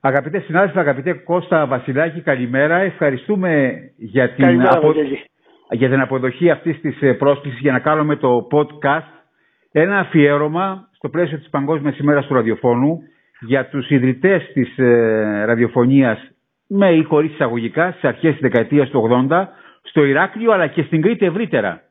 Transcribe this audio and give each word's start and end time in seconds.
Αγαπητέ 0.00 0.40
συνάδελφοι, 0.40 0.78
αγαπητέ 0.78 1.12
Κώστα 1.12 1.66
Βασιλάκη, 1.66 2.20
καλημέρα. 2.20 2.76
Ευχαριστούμε 2.76 3.80
για 3.96 4.28
την, 4.30 4.44
Καλημέρα, 4.44 4.76
απο... 4.76 4.86
Βαγγέλη. 4.86 5.18
για 5.70 5.88
την 5.88 6.00
αποδοχή 6.00 6.50
αυτής 6.50 6.80
της 6.80 7.02
ε, 7.02 7.12
πρόσκλησης 7.12 7.60
για 7.60 7.72
να 7.72 7.78
κάνουμε 7.78 8.16
το 8.16 8.46
podcast 8.50 9.08
ένα 9.72 9.98
αφιέρωμα 9.98 10.88
στο 10.92 11.08
πλαίσιο 11.08 11.38
της 11.38 11.48
Παγκόσμιας 11.48 11.98
ημέρας 11.98 12.26
του 12.26 12.34
ραδιοφώνου 12.34 12.98
για 13.40 13.68
τους 13.68 13.90
ιδρυτές 13.90 14.50
της 14.52 14.78
ε, 14.78 15.44
ραδιοφωνίας 15.44 16.30
με 16.66 16.90
ή 16.90 17.02
χωρίς 17.02 17.32
εισαγωγικά 17.32 17.90
στις 17.90 18.04
αρχές 18.04 18.32
της 18.32 18.40
δεκαετίας 18.40 18.90
του 18.90 19.26
80 19.30 19.44
στο 19.82 20.04
Ηράκλειο 20.04 20.52
αλλά 20.52 20.66
και 20.66 20.82
στην 20.82 21.02
Κρήτη 21.02 21.26
ευρύτερα. 21.26 21.82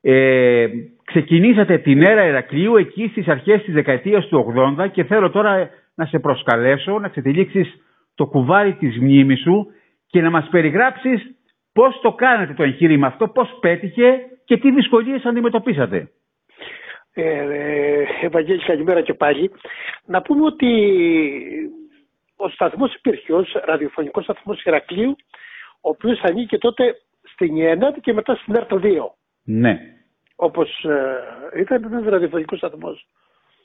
Ε, 0.00 0.66
ξεκινήσατε 1.04 1.78
την 1.78 2.02
έρα 2.02 2.26
Ηρακλείου 2.26 2.76
εκεί 2.76 3.08
στις 3.10 3.28
αρχές 3.28 3.62
της 3.62 3.74
δεκαετίας 3.74 4.26
του 4.26 4.54
80 4.78 4.86
και 4.92 5.04
θέλω 5.04 5.30
τώρα 5.30 5.70
να 5.96 6.06
σε 6.06 6.18
προσκαλέσω 6.18 6.98
να 6.98 7.08
ξετυλίξεις 7.08 7.74
το 8.14 8.26
κουβάρι 8.26 8.74
της 8.74 8.98
μνήμης 8.98 9.40
σου 9.40 9.66
και 10.06 10.20
να 10.20 10.30
μας 10.30 10.48
περιγράψεις 10.50 11.36
πώς 11.72 12.00
το 12.02 12.12
κάνατε 12.12 12.54
το 12.54 12.62
εγχείρημα 12.62 13.06
αυτό, 13.06 13.28
πώς 13.28 13.58
πέτυχε 13.60 14.18
και 14.44 14.56
τι 14.56 14.70
δυσκολίες 14.70 15.24
αντιμετωπίσατε. 15.24 16.10
Ε, 17.12 17.22
ε, 17.22 18.04
Ευαγγέλη, 18.22 18.64
καλημέρα 18.64 19.00
και 19.00 19.14
πάλι. 19.14 19.50
Να 20.06 20.22
πούμε 20.22 20.44
ότι 20.44 20.70
ο 22.36 22.48
σταθμός 22.48 22.94
υπήρχε 22.94 23.32
ως 23.32 23.56
ραδιοφωνικός 23.64 24.24
σταθμός 24.24 24.64
Ηρακλείου, 24.64 25.16
ο 25.80 25.88
οποίος 25.88 26.20
ανήκε 26.22 26.58
τότε 26.58 26.94
στην 27.22 27.60
ΕΝΑΤ 27.60 27.96
και 28.00 28.12
μετά 28.12 28.34
στην 28.34 28.56
ΕΡΤ 28.56 28.72
2. 28.72 29.14
Ναι. 29.42 29.78
Όπως 30.36 30.84
ε, 30.84 31.60
ήταν 31.60 31.84
ένας 31.84 32.04
ραδιοφωνικός 32.04 32.58
σταθμός, 32.58 33.08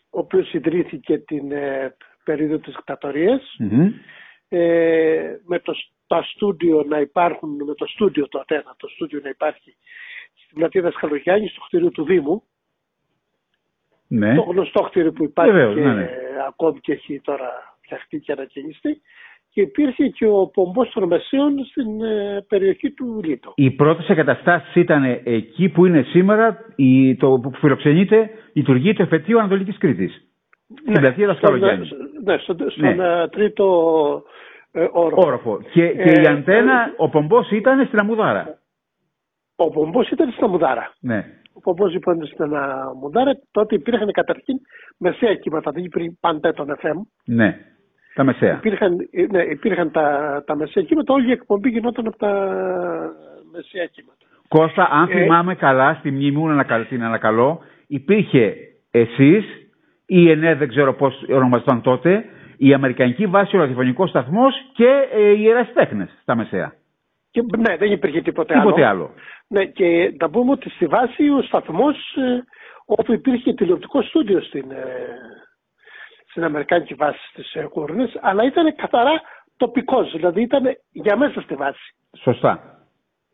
ο 0.09 0.19
οποίος 0.19 0.53
ιδρύθηκε 0.53 1.17
την 1.17 1.51
ε, 1.51 1.95
περίοδο 2.23 2.57
της 2.57 2.73
δικτατορίας, 2.75 3.55
Μμμ. 3.59 3.91
ε, 4.49 5.39
με 5.45 5.59
το, 5.59 5.73
τα 6.07 6.23
στούντιο 6.23 6.85
να 6.89 6.99
υπάρχουν, 6.99 7.49
με 7.67 7.73
το 7.73 7.85
στούντιο 7.85 8.27
το 8.27 8.39
Ατένα, 8.39 8.75
το 8.77 8.87
στούντιο 8.87 9.19
να 9.23 9.29
υπάρχει 9.29 9.75
στην 10.43 10.57
πλατεία 10.57 10.81
Δασκαλογιάννης, 10.81 11.51
στο 11.51 11.61
κτίριο 11.67 11.89
του 11.91 12.03
Δήμου, 12.03 12.43
Ναι. 14.07 14.35
το 14.35 14.41
γνωστό 14.41 14.81
κτίριο 14.81 15.11
που 15.11 15.23
υπάρχει 15.23 15.51
Βεβαίως, 15.51 15.75
και 15.75 15.81
ναι, 15.81 15.93
ναι. 15.93 16.09
ακόμη 16.47 16.79
και 16.79 16.91
έχει 16.91 17.19
τώρα 17.21 17.75
φτιαχτεί 17.81 18.19
και 18.19 18.31
ανακαινιστεί 18.31 19.01
και 19.53 19.61
υπήρχε 19.61 20.07
και 20.07 20.25
ο 20.27 20.47
πομπός 20.47 20.89
των 20.89 21.07
Μεσαίων 21.07 21.65
στην 21.65 22.01
ε, 22.03 22.45
περιοχή 22.47 22.91
του 22.91 23.21
Λίτο. 23.23 23.53
Οι 23.55 23.71
πρώτες 23.71 24.07
εγκαταστάσεις 24.09 24.75
ήταν 24.75 25.03
εκεί 25.23 25.69
που 25.69 25.85
είναι 25.85 26.01
σήμερα 26.01 26.57
η, 26.75 27.15
το 27.15 27.39
που 27.43 27.51
φιλοξενείται, 27.53 28.29
λειτουργεί 28.53 28.93
το 28.93 29.03
εφετείο 29.03 29.39
Ανατολικής 29.39 29.77
Κρήτης. 29.77 30.30
Στην 30.79 30.93
πλατεία 30.93 31.27
Δασκαλογιάννη. 31.27 31.85
Στον, 31.85 31.97
ναι, 32.23 32.37
στον, 32.37 32.55
στον 32.69 32.95
Ναι. 32.95 33.21
ε, 33.21 33.27
τρίτο 33.27 33.65
ε, 34.71 34.87
όροφο. 34.91 35.27
Όροφο. 35.27 35.59
Και, 35.71 35.87
και 35.87 36.01
Ε, 36.01 36.21
η 36.21 36.25
αντένα, 36.25 36.73
ε, 36.73 36.93
ο 36.97 37.09
πομπός 37.09 37.51
ήταν 37.51 37.85
στην 37.85 37.99
Αμουδάρα. 37.99 38.57
Ο 39.55 39.69
πομπός 39.69 40.09
ήταν 40.09 40.31
στην 40.31 40.43
Αμουδάρα. 40.43 40.93
Ναι. 40.99 41.25
Ο 41.53 41.59
πομπός 41.59 41.91
λοιπόν 41.91 42.15
ήταν 42.15 42.27
στην 42.27 42.55
Αμουδάρα. 42.55 43.31
Τότε 43.51 43.75
υπήρχαν 43.75 44.11
καταρχήν 44.11 44.55
μεσαία 44.97 45.35
κύματα, 45.35 45.71
δεν 45.71 45.83
υπήρχε 45.83 46.17
πάντα 46.19 46.53
τον 46.53 46.67
FM. 46.81 46.95
Ναι. 47.25 47.57
Τα 48.13 48.23
μεσαία. 48.23 48.53
Υπήρχαν, 48.53 48.95
ε, 49.11 49.25
ναι, 49.31 49.41
υπήρχαν 49.43 49.91
τα, 49.91 50.43
τα 50.45 50.55
μεσαία 50.55 50.83
κύματα, 50.83 51.13
όλη 51.13 51.27
η 51.27 51.31
εκπομπή 51.31 51.69
γινόταν 51.69 52.07
από 52.07 52.17
τα 52.17 52.31
μεσαία 53.51 53.85
κύματα. 53.85 54.25
Κώστα, 54.47 54.87
αν 54.91 55.09
Ε, 55.09 55.13
θυμάμαι 55.23 55.55
καλά, 55.55 55.93
στη 55.99 56.11
μνήμη 56.11 56.37
μου 56.37 56.45
να 56.47 56.53
ανακα- 56.53 56.87
την 56.87 57.03
ανακαλώ, 57.03 57.59
υπήρχε 57.87 58.55
εσείς, 58.91 59.45
η 60.13 60.29
ΕΝΕ 60.31 60.55
δεν 60.55 60.67
ξέρω 60.67 60.93
πώς 60.93 61.23
ονομαζόταν 61.29 61.81
τότε, 61.81 62.25
η 62.57 62.73
Αμερικανική 62.73 63.25
Βάση 63.25 63.55
ο 63.55 63.59
Ραδιοφωνικός 63.59 64.09
Σταθμός 64.09 64.53
και 64.73 65.07
ε, 65.11 65.29
οι 65.31 65.47
Ερασιτέχνες 65.49 66.09
στα 66.21 66.35
μεσαία. 66.35 66.73
Και, 67.31 67.41
ναι, 67.57 67.77
δεν 67.77 67.91
υπήρχε 67.91 68.21
τίποτε, 68.21 68.53
Τίποτε 68.53 68.85
άλλο. 68.85 69.03
άλλο. 69.03 69.13
Ναι, 69.47 69.65
και 69.65 70.13
να 70.19 70.29
πούμε 70.29 70.51
ότι 70.51 70.69
στη 70.69 70.85
βάση 70.85 71.29
ο 71.29 71.41
σταθμός 71.41 71.95
ε, 72.15 72.43
όπου 72.85 73.13
υπήρχε 73.13 73.53
τηλεοπτικό 73.53 74.01
στούντιο 74.01 74.41
στην, 74.41 74.71
ε, 74.71 74.85
στην 76.29 76.43
Αμερικάνικη 76.43 76.93
βάση 76.93 77.27
στις 77.31 77.53
ε, 77.53 77.61
Κούρνες, 77.63 78.17
αλλά 78.21 78.43
ήταν 78.43 78.75
καθαρά 78.75 79.21
τοπικός, 79.57 80.11
δηλαδή 80.11 80.41
ήταν 80.41 80.63
για 80.91 81.17
μέσα 81.17 81.41
στη 81.41 81.55
βάση. 81.55 81.95
Σωστά. 82.17 82.79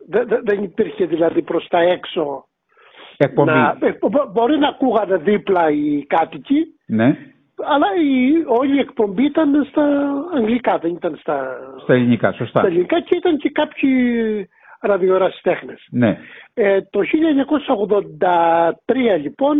Δεν, 0.07 0.27
δεν- 0.27 0.41
δεν 0.43 0.63
υπήρχε 0.63 1.05
δηλαδή 1.05 1.41
προς 1.41 1.67
τα 1.67 1.79
έξω 1.79 2.45
Εκπομπή. 3.17 3.51
να, 3.51 3.77
ε, 3.81 3.97
μπο- 4.09 4.29
μπορεί 4.31 4.57
να 4.57 4.67
ακούγανε 4.67 5.17
δίπλα 5.17 5.69
οι 5.71 6.05
κάτοικοι, 6.05 6.65
Ναι. 6.85 7.17
αλλά 7.63 7.87
η, 7.95 8.43
όλη 8.47 8.75
η 8.75 8.79
εκπομπή 8.79 9.23
ήταν 9.23 9.65
στα 9.69 10.13
αγγλικά, 10.35 10.77
δεν 10.77 10.91
ήταν 10.95 11.15
στα, 11.15 11.57
Στα 11.83 11.93
ελληνικά. 11.93 12.31
Σωστά. 12.31 12.59
στα 12.59 12.67
ελληνικά 12.67 13.01
και 13.01 13.15
ήταν 13.15 13.37
και 13.37 13.49
κάποιοι 13.49 13.91
ραδιορασιτέχνες. 14.81 15.87
Ναι. 15.91 16.17
Ε, 16.53 16.81
το 16.81 17.03
1983 17.03 19.17
λοιπόν 19.21 19.57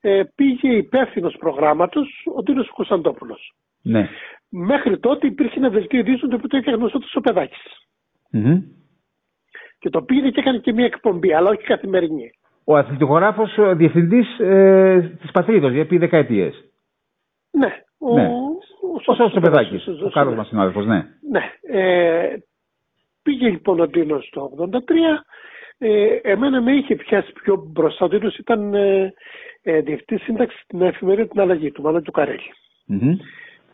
ε, 0.00 0.22
πήγε 0.34 0.68
υπεύθυνος 0.76 1.36
προγράμματος 1.38 2.26
ο 2.36 2.42
Τίνος 2.42 2.68
Κωνσταντόπουλος. 2.68 3.52
Ναι. 3.82 4.08
Μέχρι 4.48 4.98
τότε 4.98 5.26
υπήρχε 5.26 5.58
ένα 5.58 5.68
δελτίο 5.68 5.98
ειδήσεων 5.98 6.30
το 6.30 6.36
οποίο 6.36 6.48
το 6.48 6.56
είχε 6.56 6.70
γνωστό 6.70 6.98
τους 6.98 7.10
Σοπεδάκης. 7.10 7.62
Μμμ. 8.30 8.62
Και 9.78 9.90
το 9.90 10.02
πήγε 10.02 10.30
και 10.30 10.40
έκανε 10.40 10.58
και 10.58 10.72
μια 10.72 10.84
εκπομπή, 10.84 11.32
αλλά 11.32 11.50
όχι 11.50 11.62
καθημερινή. 11.62 12.30
Ο 12.68 12.76
αθλητικογράφος 12.76 13.56
ε, 13.58 13.74
διευθυντής 13.74 14.38
ε, 14.38 15.16
της 15.20 15.30
Πατρίδος 15.30 15.72
για 15.72 15.80
επί 15.80 15.98
δεκαετίες. 15.98 16.64
Ναι. 17.50 17.82
Ο, 17.98 18.14
Ναι. 18.14 18.28
Ο 19.06 19.14
Σώσος 19.14 19.40
Παιδάκης, 19.40 19.86
ο- 19.86 20.06
ο 20.06 20.10
Κάρλος 20.10 20.34
μας 20.36 20.46
συνάδελφος, 20.48 20.86
ναι. 20.86 21.04
Ναι. 21.30 21.42
Ε, 21.80 22.36
πήγε 23.22 23.48
λοιπόν 23.48 23.80
ο 23.80 23.88
Τίνος 23.88 24.28
το 24.32 24.50
83. 24.56 25.24
Ε, 25.78 26.18
εμένα 26.22 26.60
με 26.62 26.72
είχε 26.72 26.94
πιάσει 26.96 27.32
πιο 27.32 27.64
μπροστά. 27.72 28.04
Ο 28.04 28.08
Τίνος 28.08 28.36
ήταν 28.38 28.74
ε, 28.74 29.12
ε, 29.62 29.80
διευθυντής 29.80 30.22
σύνταξης 30.24 30.60
στην 30.60 30.82
εφημερίδα 30.82 31.28
την 31.28 31.40
αλλαγή 31.40 31.70
του, 31.70 31.82
μάλλον 31.82 32.02
του 32.02 32.10
Καρέλη. 32.12 32.52
Μμμ. 32.86 33.16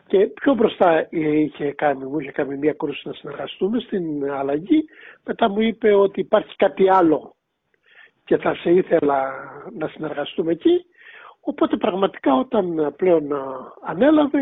Και 0.07 0.27
πιο 0.27 0.53
μπροστά 0.53 0.97
ε, 0.97 1.07
είχε 1.39 1.71
κάνει, 1.71 2.05
μου 2.05 2.19
είχε 2.19 2.31
κάνει 2.31 2.57
μια 2.57 2.73
κρούση 2.73 3.07
να 3.07 3.13
συνεργαστούμε 3.13 3.79
στην 3.79 4.31
αλλαγή. 4.31 4.83
Μετά 5.25 5.49
μου 5.49 5.61
είπε 5.61 5.93
ότι 5.93 6.19
υπάρχει 6.19 6.55
κάτι 6.55 6.89
άλλο 6.89 7.35
και 8.33 8.39
θα 8.39 8.55
σε 8.55 8.71
ήθελα 8.71 9.19
να 9.79 9.87
συνεργαστούμε 9.87 10.51
εκεί. 10.51 10.85
Οπότε 11.41 11.77
πραγματικά 11.77 12.33
όταν 12.33 12.93
πλέον 12.97 13.33
α, 13.33 13.41
ανέλαβε 13.85 14.39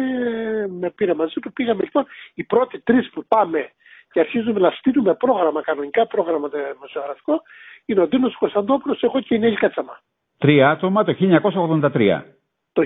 με 0.68 0.90
πήρε 0.90 1.14
μαζί 1.14 1.40
του. 1.40 1.54
Πήγαμε 1.54 1.84
λοιπόν 1.84 2.06
οι 2.34 2.44
πρώτοι 2.44 2.80
τρεις 2.80 3.10
που 3.10 3.26
πάμε 3.28 3.70
και 4.12 4.20
αρχίζουμε 4.20 4.60
να 4.60 4.72
στείλουμε 4.72 5.14
πρόγραμμα, 5.14 5.62
κανονικά 5.62 6.08
πρόγραμμα 6.08 6.50
δημοσιογραφικό 6.74 7.42
είναι 7.86 8.02
ο 8.02 8.08
Ντίνος 8.08 8.36
Κωνσταντόπουλος, 8.38 9.04
εγώ 9.04 9.20
και 9.22 9.36
η 9.36 9.40
Νέλη 9.40 9.56
Κατσαμά. 9.56 10.00
Τρία 10.38 10.70
άτομα 10.70 11.04
το 11.04 11.16
1983. 11.20 12.24
Το 12.74 12.84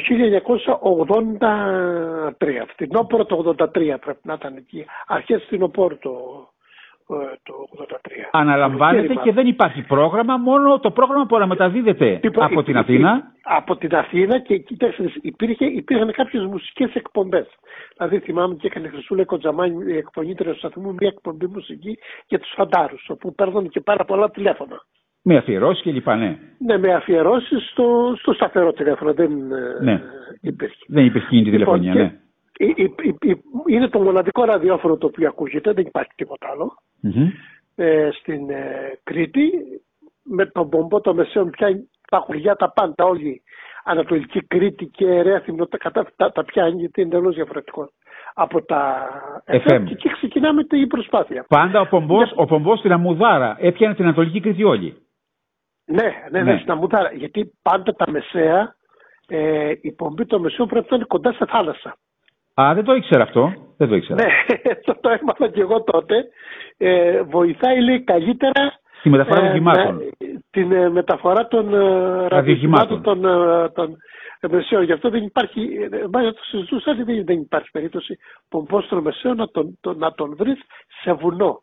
1983, 2.39 2.65
φθινόπωρο 2.67 3.25
το 3.25 3.55
83 3.57 3.97
πρέπει 3.99 4.19
να 4.21 4.33
ήταν 4.33 4.55
εκεί, 4.55 4.85
αρχές 5.07 5.43
φθινοπόρου 5.43 5.97
το, 5.97 6.11
ε, 6.41 6.54
το 7.43 7.53
83. 7.77 8.29
Αναλαμβάνεται 8.31 9.07
Καλοκαίρι, 9.07 9.25
και 9.29 9.33
δεν 9.35 9.47
υπάρχει 9.47 9.81
πρόγραμμα, 9.81 10.37
μόνο 10.37 10.79
το 10.79 10.91
πρόγραμμα 10.91 11.25
που 11.25 11.35
αναμεταδίδεται 11.35 12.19
Υπά- 12.23 12.43
από 12.45 12.63
την 12.63 12.71
υπά- 12.73 12.83
Αθήνα. 12.83 13.23
Από 13.43 13.75
την 13.77 13.95
Αθήνα 13.95 14.39
και 14.39 14.57
κοιτάξτε, 14.57 15.11
υπήρχε, 15.21 15.65
υπήρχαν 15.65 16.11
κάποιες 16.11 16.45
μουσικές 16.45 16.93
εκπομπές. 16.93 17.47
Δηλαδή 17.97 18.19
θυμάμαι 18.19 18.55
και 18.55 18.67
έκανε 18.67 18.87
η 18.87 18.89
Χρυσούλα 18.89 19.25
Κοντζαμάνη, 19.25 19.93
η 19.93 19.97
εκπονήτρια 19.97 20.51
του 20.51 20.57
σταθμού, 20.57 20.93
μια 20.99 21.07
εκπομπή 21.07 21.47
μουσική 21.47 21.97
για 22.27 22.39
τους 22.39 22.53
φαντάρους, 22.55 23.05
όπου 23.09 23.35
παίρνουν 23.35 23.69
και 23.69 23.81
πάρα 23.81 24.05
πολλά 24.05 24.29
τηλέφωνα. 24.29 24.81
Με 25.27 25.37
αφιερώσεις 25.37 25.83
και 25.83 25.91
λοιπά, 25.91 26.15
ναι. 26.15 26.37
Ναι, 26.57 26.77
με 26.77 26.93
αφιερώσεις 26.93 27.69
στο, 27.71 28.15
στο 28.19 28.33
σταθερό 28.33 28.73
τηλέφωνο, 28.73 29.13
δεν 29.13 29.31
ε, 29.51 29.83
Ναι. 29.83 30.01
υπήρχε. 30.41 30.75
Δεν 30.87 31.05
υπήρχε 31.05 31.27
κινητή 31.27 31.57
Λοιπόν, 31.57 31.79
τηλεφωνία, 31.79 31.93
και- 31.93 31.99
ναι. 31.99 32.05
η- 32.05 32.09
η- 32.09 32.13
η- 32.13 32.21
η- 32.21 32.24
είναι 33.67 33.87
το 33.87 33.99
μοναδικό 33.99 34.43
ραδιόφωνο 34.43 34.97
το 34.97 35.05
οποίο 35.07 35.27
ακούγεται, 35.27 35.71
δεν 35.71 35.85
υπάρχει 35.85 36.11
τίποτα 36.15 36.47
άλλο. 36.49 36.77
Μμμ. 37.01 37.29
ε, 37.75 38.09
στην 38.11 38.49
ε, 38.49 38.99
Κρήτη 39.03 39.51
με 40.23 40.45
τον 40.45 40.69
πομπό 40.69 41.01
των 41.01 41.15
μεσαίων 41.15 41.49
πιάνει 41.49 41.89
τα 42.09 42.17
χωριά 42.17 42.55
τα 42.55 42.71
πάντα 42.71 43.05
όλοι 43.05 43.41
Ανατολική 43.83 44.41
Κρήτη 44.41 44.85
και 44.85 45.21
Ρέθυμνο 45.21 45.65
τα, 45.67 45.77
κατά, 45.77 46.07
τα, 46.15 46.31
τα 46.31 46.45
πιάνει 46.45 46.79
γιατί 46.79 47.01
είναι 47.01 47.15
εντελώς 47.15 47.35
διαφορετικό 47.35 47.89
από 48.33 48.65
τα 48.65 49.09
FM. 49.47 49.55
FM 49.55 49.83
και 49.85 49.93
εκεί 49.93 50.09
ξεκινάμε 50.09 50.63
την 50.63 50.87
προσπάθεια. 50.87 51.45
Πάντα 51.47 51.79
ο 51.79 51.87
πομπός, 51.87 52.33
ο 52.35 52.45
πομπός 52.45 52.79
στην 52.79 52.91
Αμουδάρα 52.91 53.57
έπιανε 53.59 53.95
την 53.95 54.03
Ανατολική 54.05 54.39
Κρήτη 54.39 54.63
όλη. 54.63 54.97
Ναι, 55.85 56.13
ναι, 56.31 56.41
ναι, 56.41 56.51
Ναι. 56.51 56.59
στην 56.59 56.71
Αμμούδαρα, 56.71 57.11
γιατί 57.13 57.51
πάντα 57.61 57.91
τα 57.93 58.11
μεσαία 58.11 58.75
ε, 59.27 59.73
η 59.81 59.91
πομπή 59.91 60.25
των 60.25 60.41
μεσαίων 60.41 60.67
πρέπει 60.67 60.87
να 60.89 60.95
είναι 60.95 61.05
κοντά 61.05 61.31
στη 61.31 61.45
θάλασσα. 61.45 61.97
Α, 62.61 62.71
δεν 62.73 62.83
το 62.83 62.93
ήξερα 62.95 63.23
αυτό. 63.23 63.53
Δεν 63.77 63.87
το 63.87 63.95
ήξερα. 63.95 64.23
Ναι, 64.23 64.29
το, 64.85 64.97
το 65.01 65.09
έμαθα 65.09 65.47
και 65.47 65.61
εγώ 65.61 65.83
τότε. 65.83 66.25
Ε, 66.77 67.21
βοηθάει 67.21 67.81
λέει 67.81 68.03
καλύτερα 68.03 68.79
Στη 68.99 69.09
μεταφορά 69.09 69.39
ε, 69.39 69.43
των 69.43 69.51
θυμάτων. 69.53 69.95
με- 69.95 70.09
την 70.51 70.71
ε, 70.71 70.89
μεταφορά 70.89 71.47
των 71.47 71.73
ε, 71.73 71.77
ραδιοχημάτων 72.27 72.27
Ραδιοχημάτων. 72.27 73.01
των, 73.01 73.25
ε, 73.25 73.69
των 73.69 73.97
μεσαίο. 74.51 74.81
Γι' 74.81 74.91
αυτό 74.91 75.09
δεν 75.09 75.23
υπάρχει, 75.23 75.69
μάλιστα 76.11 76.33
το 76.39 76.43
συζητούσα, 76.43 76.93
δεν, 76.93 77.25
δεν 77.25 77.39
υπάρχει 77.39 77.69
περίπτωση 77.71 78.17
πομπόστρο 78.49 79.01
μεσαίο 79.01 79.33
να 79.33 79.47
τον, 79.49 79.77
το, 79.81 79.93
να 79.93 80.11
τον 80.13 80.35
βρεις 80.37 80.59
σε 81.01 81.13
βουνό. 81.13 81.61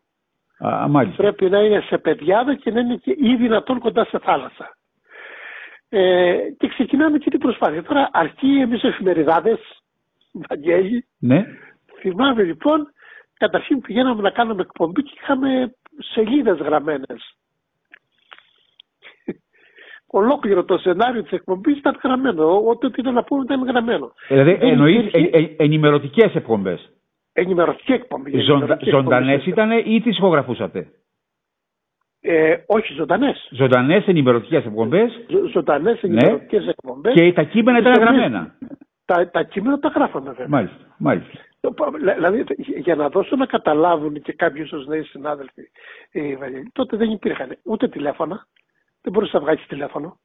Α, 0.65 0.87
μάλιστα. 0.87 1.21
Πρέπει 1.21 1.49
να 1.49 1.59
είναι 1.59 1.81
σε 1.81 1.97
πεδιάδα 1.97 2.55
και 2.55 2.71
να 2.71 2.79
είναι 2.79 2.95
και 2.95 3.15
ή 3.19 3.35
δυνατόν 3.35 3.79
κοντά 3.79 4.05
σε 4.05 4.19
θάλασσα. 4.19 4.75
Ε, 5.89 6.35
και 6.57 6.67
ξεκινάμε 6.67 7.17
και 7.17 7.29
την 7.29 7.39
προσπάθεια. 7.39 7.83
Τώρα 7.83 8.09
αρχή 8.13 8.59
εμείς 8.61 8.83
εφημεριδάδες, 8.83 9.59
Βαγγέλη. 10.33 11.05
Ναι. 11.19 11.45
Θυμάμαι 11.99 12.43
λοιπόν, 12.43 12.87
καταρχήν 13.37 13.81
πηγαίναμε 13.81 14.21
να 14.21 14.29
κάνουμε 14.29 14.61
εκπομπή 14.61 15.03
και 15.03 15.13
είχαμε 15.21 15.75
σελίδες 16.13 16.57
γραμμένες. 16.57 17.37
Ολόκληρο 20.15 20.63
το 20.63 20.77
σενάριο 20.77 21.23
της 21.23 21.31
εκπομπής 21.31 21.77
ήταν 21.77 21.99
γραμμένο. 22.03 22.67
Ό,τι 22.67 22.87
ήταν 22.97 23.13
να 23.13 23.23
πούμε 23.23 23.43
ήταν 23.43 23.63
γραμμένο. 23.63 24.13
Δηλαδή 24.27 24.57
εννοείς 24.61 25.05
υπήρχε... 25.05 25.37
ε, 25.37 25.55
ενημερωτικές 25.57 26.35
εκπομπές; 26.35 26.89
Ενημερωτική 27.33 27.91
εκπομπή. 27.91 28.39
Ζωντα, 28.39 28.79
Ζωντανές 28.81 29.45
ήταν 29.45 29.71
ή 29.71 30.01
τις 30.01 30.17
ηχογραφούσατε; 30.17 30.87
Ε, 32.21 32.55
όχι, 32.65 32.93
ζωντανές. 32.93 33.47
Ζωντανές 33.51 34.07
ενημερωτικές 34.07 34.65
εκπομπές. 34.65 35.11
Ζωντανές 35.51 36.01
ενημερωτικές 36.01 36.63
ναι. 36.63 36.69
εκπομπές. 36.69 37.13
Και 37.13 37.33
τα 37.33 37.43
κείμενα 37.43 37.77
ήταν 37.77 37.93
γραμμένα. 37.93 38.55
Τα, 39.05 39.29
τα 39.29 39.43
κείμενα 39.43 39.79
τα 39.79 39.87
γράφαμε 39.87 40.29
βέβαια. 40.29 40.47
Μάλιστα. 40.47 40.95
μάλιστα. 40.97 41.39
Δηλαδή, 41.97 42.43
για 42.77 42.95
να 42.95 43.09
δώσω 43.09 43.35
να 43.35 43.45
καταλάβουν 43.45 44.21
και 44.21 44.33
κάποιοι 44.33 44.69
ω 44.73 44.77
νέοι 44.77 45.03
συνάδελφοι, 45.03 45.61
ε, 46.11 46.35
τότε 46.73 46.97
δεν 46.97 47.09
υπήρχαν 47.09 47.57
ούτε 47.63 47.87
τηλέφωνα, 47.87 48.47
δεν 49.01 49.13
μπορούσες 49.13 49.33
να 49.33 49.39
βγάλεις 49.39 49.65
τηλέφωνο. 49.67 50.17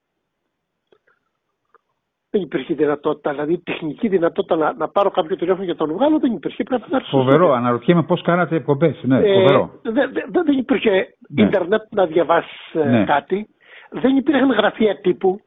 Δεν 2.30 2.42
υπήρχε 2.42 2.74
δυνατότητα, 2.74 3.30
δηλαδή 3.30 3.58
τεχνική 3.58 4.08
δυνατότητα 4.08 4.56
να, 4.56 4.72
να 4.72 4.88
πάρω 4.88 5.10
κάποιο 5.10 5.36
τηλέφωνο 5.36 5.64
για 5.64 5.76
τον 5.76 5.92
βγάλω, 5.92 6.18
δεν 6.18 6.32
υπήρχε. 6.32 6.62
Πρέπει 6.62 6.84
να 6.90 7.00
Φοβερό, 7.00 7.52
αναρωτιέμαι 7.52 8.02
πώς 8.02 8.22
κάνατε 8.22 8.56
εκπομπές. 8.56 9.02
Ναι, 9.02 9.18
ε, 9.18 9.34
φοβερό. 9.34 9.70
Δεν 9.82 10.12
δε, 10.12 10.42
δε, 10.42 10.52
υπήρχε 10.52 10.90
ναι. 11.28 11.42
ίντερνετ 11.42 11.82
να 11.90 12.06
διαβάσεις 12.06 12.74
ε, 12.74 12.84
ναι. 12.84 13.04
κάτι. 13.04 13.48
Δεν 13.90 14.16
υπήρχαν 14.16 14.50
γραφεία 14.50 15.00
τύπου. 15.00 15.40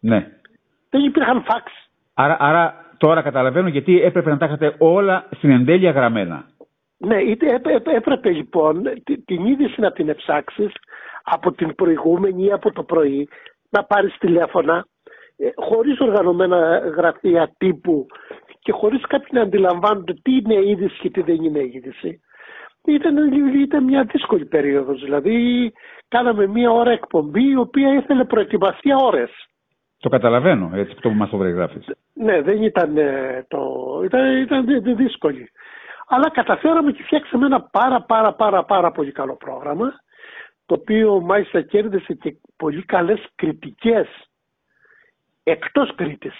Ναι. 0.00 0.26
Δεν 0.90 1.04
υπήρχαν 1.04 1.42
φαξ. 1.42 1.87
Άρα, 2.20 2.36
άρα 2.38 2.74
τώρα 2.96 3.22
καταλαβαίνω 3.22 3.68
γιατί 3.68 4.02
έπρεπε 4.02 4.30
να 4.30 4.36
τα 4.36 4.46
είχατε 4.46 4.74
όλα 4.78 5.28
στην 5.36 5.50
εντέλεια 5.50 5.90
γραμμένα. 5.90 6.44
Ναι, 6.96 7.16
έπρεπε 7.94 8.30
λοιπόν 8.30 8.82
την 9.24 9.46
είδηση 9.46 9.80
να 9.80 9.92
την 9.92 10.08
εψάξει 10.08 10.70
από 11.22 11.52
την 11.52 11.74
προηγούμενη 11.74 12.44
ή 12.44 12.52
από 12.52 12.72
το 12.72 12.82
πρωί, 12.82 13.28
να 13.70 13.84
πάρεις 13.84 14.16
τηλέφωνα, 14.18 14.86
ε, 15.36 15.48
χωρίς 15.54 16.00
οργανωμένα 16.00 16.78
γραφεία 16.96 17.54
τύπου 17.58 18.06
και 18.58 18.72
χωρίς 18.72 19.06
κάποιοι 19.06 19.28
να 19.32 19.42
αντιλαμβάνονται 19.42 20.14
τι 20.22 20.32
είναι 20.32 20.68
είδηση 20.68 20.98
και 20.98 21.10
τι 21.10 21.22
δεν 21.22 21.44
είναι 21.44 21.64
είδηση. 21.72 22.20
Ήταν, 22.84 23.32
ήταν 23.54 23.84
μια 23.84 24.04
δύσκολη 24.04 24.44
περίοδος, 24.44 25.00
δηλαδή 25.00 25.72
κάναμε 26.08 26.46
μια 26.46 26.70
ώρα 26.70 26.90
εκπομπή 26.90 27.50
η 27.50 27.56
οποία 27.56 27.94
ήθελε 27.94 28.24
προετοιμασία 28.24 28.96
ώρες. 28.96 29.47
Το 30.00 30.08
καταλαβαίνω 30.08 30.70
έτσι 30.74 30.94
που 30.94 31.00
το 31.00 31.10
μας 31.10 31.30
το 31.30 31.36
περιγράφεις. 31.36 31.86
Ναι, 32.12 32.42
δεν 32.42 32.62
ήταν, 32.62 32.96
ε, 32.96 33.44
το, 33.48 34.00
ήταν, 34.04 34.38
ήταν 34.38 34.96
δύσκολη. 34.96 35.50
Αλλά 36.06 36.30
καταφέραμε 36.30 36.92
και 36.92 37.02
φτιάξαμε 37.02 37.46
ένα 37.46 37.62
πάρα 37.62 38.02
πάρα 38.02 38.34
πάρα 38.34 38.64
πάρα 38.64 38.90
πολύ 38.90 39.12
καλό 39.12 39.36
πρόγραμμα 39.36 40.00
το 40.68 40.74
οποίο 40.74 41.20
μάλιστα 41.20 41.60
κέρδισε 41.60 42.14
και 42.14 42.36
πολύ 42.56 42.84
καλές 42.84 43.26
κριτικές 43.34 44.08
εκτός 45.42 45.94
Κρήτης. 45.94 46.34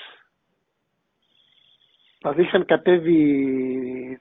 Δηλαδή 2.18 2.42
είχαν 2.42 2.64
κατέβει 2.64 3.18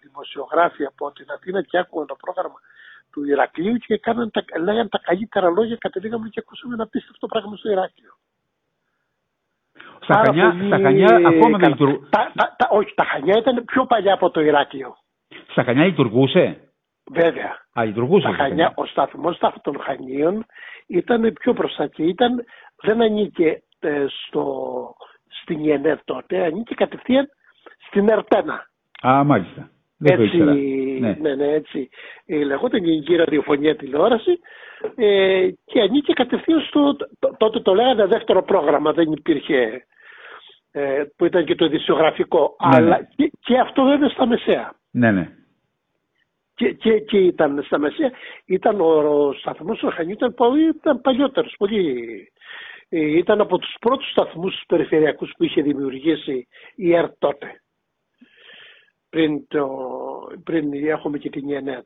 δημοσιογράφοι 0.02 0.86
από 0.86 1.12
την 1.12 1.26
Αθήνα 1.32 1.62
και 1.62 1.78
άκουγαν 1.78 2.08
το 2.08 2.16
πρόγραμμα 2.16 2.60
του 3.12 3.26
Ηρακλείου 3.26 3.78
και 3.78 3.98
κάναν 3.98 4.32
τα, 4.32 4.44
λέγαν 4.60 4.90
τα 4.90 5.00
καλύτερα 5.04 5.50
λόγια, 5.50 5.76
κατεβήκαμε 5.80 6.30
και 6.30 6.40
ακούσαμε 6.40 6.74
ένα 6.74 6.88
πίστευτο 6.88 7.28
πράγμα 7.28 7.56
στο 7.56 7.70
Ηράκλειο. 7.70 8.14
Στα 10.02 10.22
Χανιά, 10.26 10.50
πολύ... 10.50 10.68
στα 10.68 10.78
Χανιά 10.78 11.16
ακόμα 11.28 11.58
δεν 11.58 11.70
λειτουργούσε. 11.70 12.10
Όχι, 12.70 12.94
τα 12.96 13.04
Χανιά 13.04 13.38
ήταν 13.38 13.64
πιο 13.66 13.86
παλιά 13.86 14.14
από 14.14 14.30
το 14.30 14.42
Ηράκλειο. 14.42 14.96
Στα 15.52 15.64
Χανιά 15.64 15.86
λειτουργούσε; 15.86 16.68
Βέβαια. 17.12 17.66
Α, 17.80 17.84
λειτουργούσε. 17.84 18.32
Χανιά, 18.32 18.72
ο 18.76 18.86
σταθμός 18.86 19.38
των 19.62 19.80
Χανίων 19.80 20.46
ήταν 20.88 21.34
πιο 21.34 21.54
μπροστά 21.54 21.88
και 21.88 22.04
ήταν, 22.04 22.44
δεν 22.82 23.02
ανήκε 23.02 23.64
ε, 23.80 24.06
στο, 24.08 24.44
στην 25.42 25.60
ΙΕΝΕΔ 25.60 26.00
τότε, 26.06 26.44
ανήκε 26.46 26.74
κατευθείαν 26.76 27.30
στην 27.88 28.10
Ερτένα. 28.10 28.68
Α, 29.08 29.24
μάλιστα. 29.24 29.70
Δεν 29.98 30.22
έτσι, 30.22 30.38
ναι. 30.38 31.18
ναι, 31.22 31.36
ναι, 31.36 31.54
έτσι 31.54 31.90
ε, 32.26 32.44
λεγόταν 32.44 32.84
η 32.84 32.88
Ελληνική 32.88 33.16
Ραδιοφωνία 33.16 33.76
Τηλεόραση 33.76 34.40
ε, 34.96 35.50
και 35.66 35.82
ανήκε 35.82 36.14
κατευθείαν 36.14 36.62
στο, 36.62 36.96
τότε 37.38 37.60
το 37.60 37.74
λέγανε 37.74 38.06
δεύτερο 38.06 38.44
πρόγραμμα, 38.44 38.94
δεν 38.94 39.12
υπήρχε, 39.12 39.86
ε, 40.72 41.04
που 41.16 41.26
ήταν 41.26 41.46
και 41.46 41.56
το 41.56 41.66
ειδησιογραφικό, 41.66 42.40
ναι, 42.40 42.76
αλλά 42.76 42.98
ναι. 42.98 43.08
Και, 43.16 43.32
και, 43.40 43.58
αυτό 43.58 43.84
βέβαια 43.84 44.10
στα 44.10 44.26
μεσαία. 44.26 44.74
Ναι, 44.92 45.12
ναι 45.12 45.32
και, 46.58 46.72
και, 46.72 47.00
και 47.00 47.18
ήταν 47.18 47.64
στα 47.66 47.78
μεσαία. 47.78 48.12
Ήταν 48.46 48.82
ο, 48.82 48.86
ο 48.86 49.34
σταθμός 49.34 49.78
του 49.78 49.90
Χανιού 49.90 50.12
ήταν, 50.12 50.34
πολύ, 50.34 50.68
ήταν 50.68 51.02
παλιότερος, 51.02 51.56
πολύ, 51.58 52.32
ε, 52.90 53.00
ήταν 53.00 53.42
από 53.42 53.58
τους 53.58 53.76
πρώτους 53.80 54.10
σταθμούς 54.10 54.64
περιφερειακούς 54.68 55.34
που 55.38 55.44
είχε 55.44 55.62
δημιουργήσει 55.62 56.48
η 56.76 56.96
ΕΡΤ 56.96 57.14
τότε. 57.20 57.62
Πριν, 59.10 59.48
το, 59.48 59.70
πριν 60.44 60.88
έχουμε 60.88 61.18
και 61.18 61.30
την 61.30 61.50
ΙΕΝΕΤ. 61.50 61.86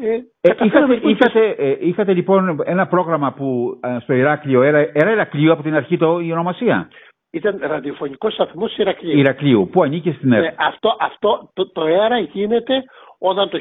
Ε, 0.00 0.14
ε, 0.40 0.54
είχατε, 0.64 1.00
είχατε, 1.02 1.48
ε, 1.58 1.76
είχατε, 1.80 2.12
λοιπόν 2.14 2.60
ένα 2.64 2.86
πρόγραμμα 2.86 3.32
που 3.32 3.78
ε, 3.82 3.96
στο 4.00 4.12
Ηράκλειο, 4.12 4.60
era, 4.62 5.02
era 5.02 5.10
Ηρακλείο 5.10 5.52
από 5.52 5.62
την 5.62 5.74
αρχή 5.74 5.96
το, 5.96 6.20
η 6.20 6.32
ονομασία; 6.32 6.88
Ήταν 7.30 7.58
ραδιοφωνικός 7.62 8.32
σταθμός 8.32 8.76
Ηρακλείου. 8.76 9.18
Ηρακλείου, 9.18 9.68
που 9.72 9.82
ανήκε 9.82 10.12
στην 10.12 10.32
ΕΡΤ. 10.32 10.54
αυτό, 10.58 10.96
αυτό 11.00 11.50
το, 11.54 11.70
το 11.72 11.86
ΕΡΑ 11.86 12.18
γίνεται 12.18 12.82
όταν 13.18 13.48
το 13.48 13.58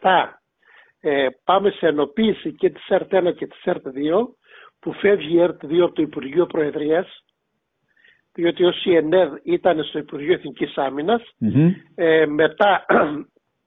1987 0.00 0.08
ε, 1.00 1.26
πάμε 1.44 1.70
σε 1.70 1.86
ενοποίηση 1.86 2.52
και 2.54 2.70
της 2.70 2.86
ΕΡΤ1 2.88 3.34
και 3.36 3.46
της 3.46 3.62
ΕΡΤ2 3.64 4.26
που 4.80 4.92
φεύγει 4.92 5.36
η 5.36 5.40
ΕΡΤ2 5.40 5.78
από 5.82 5.94
το 5.94 6.02
Υπουργείο 6.02 6.46
Προεδρίας 6.46 7.24
διότι 8.38 8.64
ο 8.64 8.72
ΣΥΕΝΕΔ 8.72 9.32
ήταν 9.42 9.84
στο 9.84 9.98
Υπουργείο 9.98 10.32
Εθνικής 10.32 10.74
ε, 11.94 12.26
μετά 12.26 12.86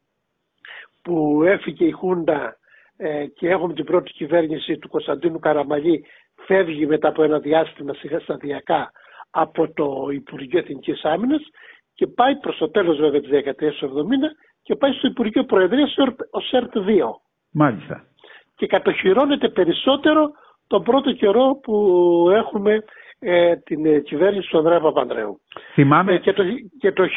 που 1.03 1.43
έφυγε 1.43 1.85
η 1.85 1.91
Χούντα 1.91 2.57
ε, 2.97 3.25
και 3.25 3.49
έχουμε 3.49 3.73
την 3.73 3.85
πρώτη 3.85 4.11
κυβέρνηση 4.11 4.77
του 4.77 4.89
Κωνσταντίνου 4.89 5.39
Καραμαλή 5.39 6.05
φεύγει 6.45 6.85
μετά 6.85 7.07
από 7.07 7.23
ένα 7.23 7.39
διάστημα 7.39 7.93
σιγά 7.93 8.19
σταδιακά 8.19 8.91
από 9.29 9.73
το 9.73 10.07
Υπουργείο 10.11 10.59
Εθνικής 10.59 11.03
Άμυνας 11.03 11.41
και 11.93 12.07
πάει 12.07 12.35
προς 12.35 12.57
το 12.57 12.69
τέλος 12.69 12.97
βέβαια 12.97 13.19
της 13.19 13.29
δεκαετίας 13.29 13.75
του 13.75 13.87
70 13.87 13.91
και 14.61 14.75
πάει 14.75 14.91
στο 14.91 15.07
Υπουργείο 15.07 15.43
Προεδρίας 15.43 15.95
ως 16.29 16.51
ΕΡΤ2. 16.51 17.09
Μάλιστα. 17.51 18.05
Και 18.55 18.67
κατοχυρώνεται 18.67 19.49
περισσότερο 19.49 20.31
τον 20.67 20.83
πρώτο 20.83 21.11
καιρό 21.11 21.59
που 21.63 21.75
έχουμε 22.33 22.83
ε, 23.23 23.55
την 23.55 23.85
ε, 23.85 23.99
κυβέρνηση 23.99 24.49
του 24.49 24.57
Ανδρέα 24.57 24.79
Παπανδρέου. 24.79 25.41
Θυμάμαι. 25.73 26.13
Ε, 26.13 26.17
και, 26.17 26.33
το, 26.33 26.43
και 26.79 26.91
το 26.91 27.07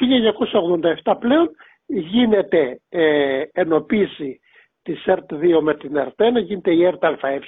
1987 1.04 1.14
πλέον 1.20 1.50
γίνεται 1.86 2.80
ε, 2.88 3.42
ενοποίηση 3.52 4.40
της 4.82 5.04
ΕΡΤ2 5.06 5.60
με 5.62 5.74
την 5.74 5.92
ΕΡΤ1, 5.96 6.42
γίνεται 6.44 6.74
η 6.74 6.84
ΕΡΤΑΕ 6.84 7.40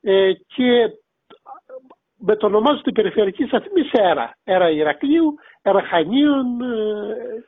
ε, 0.00 0.32
και 0.32 0.88
μετονομάζεται 2.18 2.90
η 2.90 2.92
περιφερειακή 2.92 3.44
σταθμή 3.44 3.82
σε 3.82 4.02
ΕΡΑ. 4.02 4.36
ΕΡΑ 4.44 4.70
Ηρακλείου, 4.70 5.34
ΕΡΑ 5.62 5.82
Χανίων, 5.82 6.60
ε, 6.60 7.44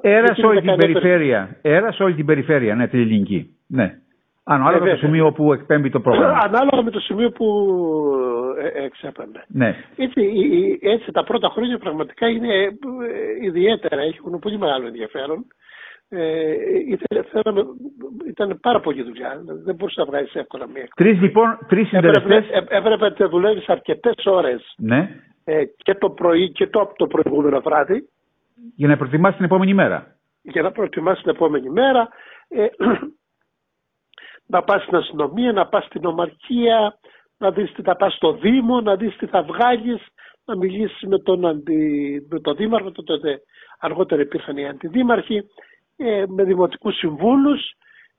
Έρας 0.00 0.36
σε 0.36 0.46
όλη 0.46 0.60
την 0.60 0.76
περιφέρεια. 0.76 1.58
Έρας 1.62 1.94
σε 1.94 2.02
όλη 2.02 2.14
την 2.14 2.26
περιφέρεια, 2.26 2.74
ναι, 2.74 2.88
την 2.88 3.00
ελληνική. 3.00 3.56
Ναι. 3.66 3.98
Ανάλογα 4.44 4.84
με 4.84 4.90
το 4.90 4.96
σημείο 4.96 5.32
που 5.32 5.52
εκπέμπει 5.52 5.90
το 5.90 6.00
πρόγραμμα. 6.00 6.38
Ανάλογα 6.48 6.82
με 6.82 6.90
το 6.90 7.00
σημείο 7.00 7.30
που 7.30 7.46
ε, 8.58 8.84
εξέπεμπε. 8.84 9.44
Ναι. 9.48 9.76
Έτσι, 9.96 10.22
έτσι 10.82 11.12
τα 11.12 11.24
πρώτα 11.24 11.48
χρόνια 11.48 11.78
πραγματικά 11.78 12.28
είναι 12.28 12.54
ε, 12.54 12.70
ιδιαίτερα, 13.42 14.02
έχουν 14.02 14.38
πολύ 14.38 14.58
μεγάλο 14.58 14.86
ενδιαφέρον. 14.86 15.46
Ε, 16.08 16.54
ήταν 18.26 18.58
πάρα 18.60 18.80
πολύ 18.80 19.02
δουλειά. 19.02 19.42
Δεν 19.64 19.74
μπορούσε 19.74 20.00
να 20.00 20.06
βγάλεις 20.06 20.34
εύκολα 20.34 20.68
μία. 20.68 20.88
Τρεις 20.94 21.20
λοιπόν, 21.20 21.58
τρεις 21.68 21.88
συντελεστές. 21.88 22.44
Έπρεπε 22.68 23.14
να 23.18 23.28
δουλεύεις 23.28 23.68
αρκετές 23.68 24.26
ώρες. 24.26 24.74
Ναι. 24.76 25.20
Ε, 25.44 25.64
και 25.76 25.94
το 25.94 26.10
πρωί 26.10 26.50
και 26.50 26.66
το, 26.66 26.92
το 26.96 27.06
προηγούμενο 27.06 27.60
βράδυ. 27.60 28.08
Για 28.76 28.88
να 28.88 28.96
προετοιμάσεις 28.96 29.36
την 29.36 29.44
επόμενη 29.44 29.74
μέρα. 29.74 30.16
Για 30.42 30.62
να 30.62 30.72
προετοιμάσεις 30.72 31.22
την 31.22 31.32
επόμενη 31.32 31.70
μέρα. 31.70 32.08
Ε, 32.48 32.66
να 34.46 34.62
πας 34.62 34.82
στην 34.82 34.96
αστυνομία, 34.96 35.52
να 35.52 35.66
πας 35.66 35.84
στην 35.84 36.04
ομαρχία, 36.04 36.98
να 37.38 37.50
δεις 37.50 37.72
τι 37.72 37.82
θα 37.82 37.96
πας 37.96 38.14
στο 38.14 38.32
Δήμο, 38.32 38.80
να 38.80 38.96
δεις 38.96 39.16
τι 39.16 39.26
θα 39.26 39.42
βγάλεις, 39.42 40.06
να 40.44 40.56
μιλήσεις 40.56 41.02
με 41.02 41.18
τον, 41.18 41.46
αντι, 41.46 42.26
με 42.30 42.40
τον 42.40 42.56
δήμαρχο, 42.56 42.90
τότε 42.90 43.40
αργότερα 43.78 44.22
υπήρχαν 44.22 44.56
οι 44.56 44.68
αντιδήμαρχοι, 44.68 45.42
ε, 45.96 46.24
με 46.26 46.44
δημοτικούς 46.44 46.96
συμβούλους 46.96 47.60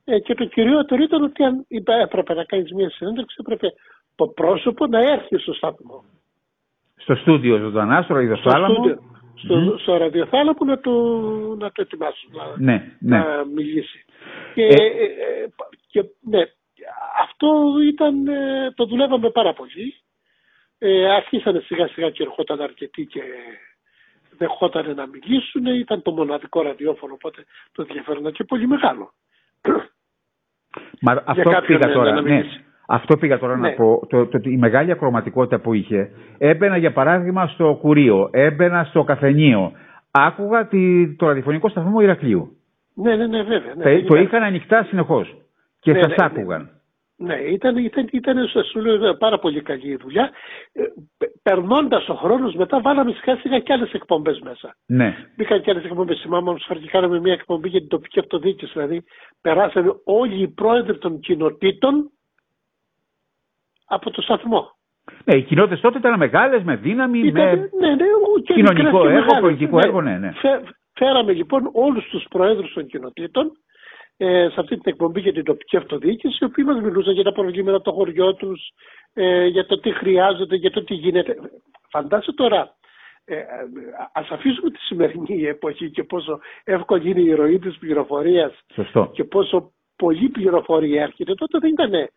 ε, 0.03 0.19
και 0.19 0.33
το 0.33 0.45
κυριότερο 0.45 1.03
ήταν 1.03 1.23
ότι 1.23 1.43
αν 1.43 1.65
έπρεπε 2.01 2.33
να 2.33 2.43
κάνεις 2.43 2.71
μια 2.71 2.89
συνέντευξη 2.89 3.37
έπρεπε 3.39 3.73
το 4.15 4.27
πρόσωπο 4.27 4.87
να 4.87 4.99
έρθει 4.99 5.37
στο 5.37 5.53
σταθμό. 5.53 6.03
Στο 6.95 7.15
στούντιο 7.15 7.57
ζωντανά, 7.57 8.01
στο 8.01 8.13
ραδιοθάλαμο. 8.13 8.83
Στο, 9.35 9.55
mm. 9.55 9.79
στο 9.79 9.97
ραδιοθάλαμο 9.97 10.57
να 10.65 10.79
το, 10.79 10.91
να 11.59 11.71
το 11.71 11.81
ετοιμάσουν, 11.81 12.31
να, 12.33 12.43
ναι, 12.57 12.95
ναι. 12.99 13.17
να 13.17 13.45
μιλήσει. 13.55 14.05
Και, 14.53 14.63
ε, 14.63 14.85
ε, 14.85 15.47
και 15.95 16.05
ναι, 16.21 16.41
αυτό 17.23 17.49
ήταν, 17.91 18.15
το 18.75 18.85
δουλεύαμε 18.85 19.29
πάρα 19.29 19.53
πολύ. 19.53 19.93
Ε, 20.77 21.11
αρχίσανε 21.11 21.59
σιγά 21.59 21.87
σιγά 21.87 22.09
και 22.09 22.23
ερχόταν 22.23 22.61
αρκετοί 22.61 23.05
και 23.05 23.21
δεχόταν 24.37 24.95
να 24.95 25.07
μιλήσουν. 25.07 25.65
Ήταν 25.65 26.01
το 26.01 26.11
μοναδικό 26.11 26.61
ραδιόφωνο, 26.61 27.13
οπότε 27.13 27.45
το 27.71 27.81
ενδιαφέρον 27.87 28.31
και 28.31 28.43
πολύ 28.43 28.67
μεγάλο. 28.67 29.13
Μα 31.01 31.23
αυτό 31.25 31.61
πήγα 31.65 31.93
τώρα, 31.93 32.21
ναι. 32.21 32.43
Αυτό 32.87 33.17
πήγα 33.17 33.39
τώρα 33.39 33.57
να 33.57 33.69
ναι. 33.69 33.75
πω. 33.75 34.07
Το, 34.09 34.27
το, 34.27 34.39
η 34.43 34.57
μεγάλη 34.57 34.91
ακροματικότητα 34.91 35.59
που 35.59 35.73
είχε. 35.73 36.11
Έμπαινα 36.37 36.77
για 36.77 36.93
παράδειγμα 36.93 37.47
στο 37.47 37.77
κουρίο, 37.81 38.29
έμπαινα 38.31 38.83
στο 38.83 39.03
καφενείο. 39.03 39.71
Άκουγα 40.11 40.67
τη, 40.67 41.15
το 41.15 41.27
ραδιοφωνικό 41.27 41.69
σταθμό 41.69 41.99
Ηρακλείου. 41.99 42.57
Ναι, 42.93 43.15
ναι, 43.15 43.27
ναι, 43.27 43.43
βέβαια. 43.43 43.73
Ναι, 43.75 44.01
το 44.01 44.15
είχαν 44.15 44.43
ανοιχτά 44.43 44.83
συνεχώς. 44.83 45.44
Και 45.85 45.91
ναι, 45.91 46.01
σας 46.01 46.09
ναι, 46.09 46.15
ναι, 46.17 46.25
άκουγαν. 46.25 46.69
Ναι, 47.17 47.35
ήταν, 47.35 47.77
ήταν, 47.77 48.07
ήταν 48.11 48.47
σου 48.71 48.79
λέω, 48.79 49.17
πάρα 49.17 49.39
πολύ 49.39 49.61
καλή 49.61 49.87
η 49.87 49.95
δουλειά. 49.95 50.31
Ε, 50.71 50.83
Περνώντας 51.43 52.09
ο 52.09 52.13
χρόνος, 52.13 52.53
μετά 52.53 52.81
βάλαμε 52.81 53.11
σιγά 53.11 53.37
σιγά 53.37 53.59
και 53.59 53.73
άλλες 53.73 53.93
εκπομπές 53.93 54.39
μέσα. 54.39 54.75
Ναι. 54.85 55.15
Μπήκαν 55.35 55.61
και 55.61 55.71
άλλες 55.71 55.83
εκπομπές. 55.83 56.19
Θυμάμαι 56.21 56.49
όμως 56.49 56.67
ότι 56.69 56.87
κάναμε 56.87 57.19
μια 57.19 57.33
εκπομπή 57.33 57.69
για 57.69 57.79
την 57.79 57.89
τοπική 57.89 58.19
αυτοδιοίκηση. 58.19 58.71
Δηλαδή, 58.73 59.03
περάσανε 59.41 59.91
όλοι 60.03 60.41
οι 60.41 60.47
πρόεδροι 60.47 60.97
των 60.97 61.19
κοινοτήτων 61.19 62.11
από 63.85 64.11
το 64.11 64.21
σταθμό. 64.21 64.75
Ναι, 65.23 65.37
οι 65.37 65.43
κοινότητες 65.43 65.79
τότε 65.79 65.97
ήταν 65.97 66.17
μεγάλες, 66.17 66.63
με 66.63 66.75
δύναμη, 66.75 67.19
ήταν, 67.19 67.43
με 67.43 67.69
ναι, 67.79 67.89
ναι, 67.89 68.05
και 68.43 68.53
κοινωνικό 68.53 69.07
έργο, 69.07 69.39
πολιτικό 69.39 69.79
έργο. 69.79 70.01
Ναι, 70.01 70.17
ναι. 70.17 70.31
Φέραμε 70.93 71.33
λοιπόν 71.33 71.69
όλους 71.73 72.09
τους 72.09 72.25
προέδρου 72.29 72.73
των 72.73 72.85
κοινοτήτων 72.85 73.51
ε, 74.17 74.49
σε 74.49 74.59
αυτή 74.59 74.75
την 74.75 74.91
εκπομπή 74.91 75.19
για 75.19 75.33
την 75.33 75.43
τοπική 75.43 75.77
αυτοδιοίκηση, 75.77 76.37
οι 76.41 76.45
οποίοι 76.45 76.63
μας 76.67 76.81
μιλούσαν 76.81 77.13
για 77.13 77.23
τα 77.23 77.31
προβλήματα 77.31 77.81
των 77.81 77.93
χωριών 77.93 78.35
τους, 78.35 78.69
ε, 79.13 79.45
για 79.45 79.65
το 79.65 79.79
τι 79.79 79.91
χρειάζονται, 79.91 80.55
για 80.55 80.71
το 80.71 80.83
τι 80.83 80.93
γίνεται. 80.93 81.35
Φαντάζομαι 81.89 82.35
τώρα, 82.35 82.75
ε, 83.25 83.41
ας 84.13 84.29
αφήσουμε 84.29 84.69
τη 84.69 84.79
σημερινή 84.79 85.43
εποχή 85.43 85.91
και 85.91 86.03
πόσο 86.03 86.39
εύκολη 86.63 87.09
είναι 87.09 87.21
η 87.21 87.33
ροή 87.33 87.59
της 87.59 87.77
πληροφορίας 87.77 88.53
και 89.13 89.23
πόσο 89.23 89.71
πολλή 89.95 90.29
πληροφορία 90.29 91.01
έρχεται, 91.01 91.33
τότε 91.33 91.59
δεν 91.59 91.69
ήταν, 91.71 92.09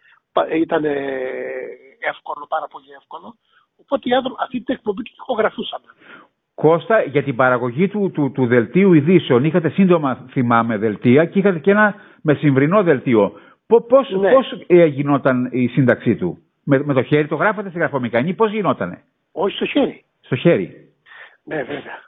ήταν 0.52 0.85
εύκολο, 1.99 2.47
πάρα 2.49 2.67
πολύ 2.67 2.90
εύκολο. 3.00 3.37
Οπότε 3.76 4.09
οι 4.09 4.12
άνθρωποι 4.14 4.43
αυτή 4.43 4.61
την 4.61 4.75
εκπομπή 4.75 5.02
την 5.02 5.14
ηχογραφούσαμε. 5.14 5.87
Κώστα, 6.61 7.03
για 7.03 7.23
την 7.23 7.37
παραγωγή 7.37 7.88
του, 7.88 8.11
του, 8.15 8.33
του 8.33 8.47
δελτίου 8.47 8.93
ειδήσεων 8.93 9.45
είχατε 9.45 9.69
σύντομα, 9.69 10.27
θυμάμαι, 10.31 10.77
δελτία 10.77 11.25
και 11.25 11.38
είχατε 11.38 11.59
και 11.59 11.71
ένα 11.71 11.95
μεσημβρινό 12.23 12.83
δελτίο. 12.83 13.33
Πώς, 13.67 14.11
ναι. 14.21 14.31
πώς 14.31 14.65
ε, 14.67 14.85
γινόταν 14.85 15.49
η 15.53 15.67
σύνταξή 15.67 16.17
του, 16.17 16.38
με, 16.65 16.83
με 16.85 16.95
το 16.95 17.03
χέρι, 17.03 17.27
το 17.29 17.35
γράφατε 17.35 17.69
στη 17.69 17.79
γραφομηχανή, 17.79 18.35
πώς 18.35 18.50
γινότανε; 18.50 19.03
Όχι 19.33 19.57
στο 19.57 19.67
χέρι. 19.67 20.05
Στο 20.21 20.37
χέρι. 20.37 20.71
Ναι, 21.45 21.57
βέβαια. 21.57 22.08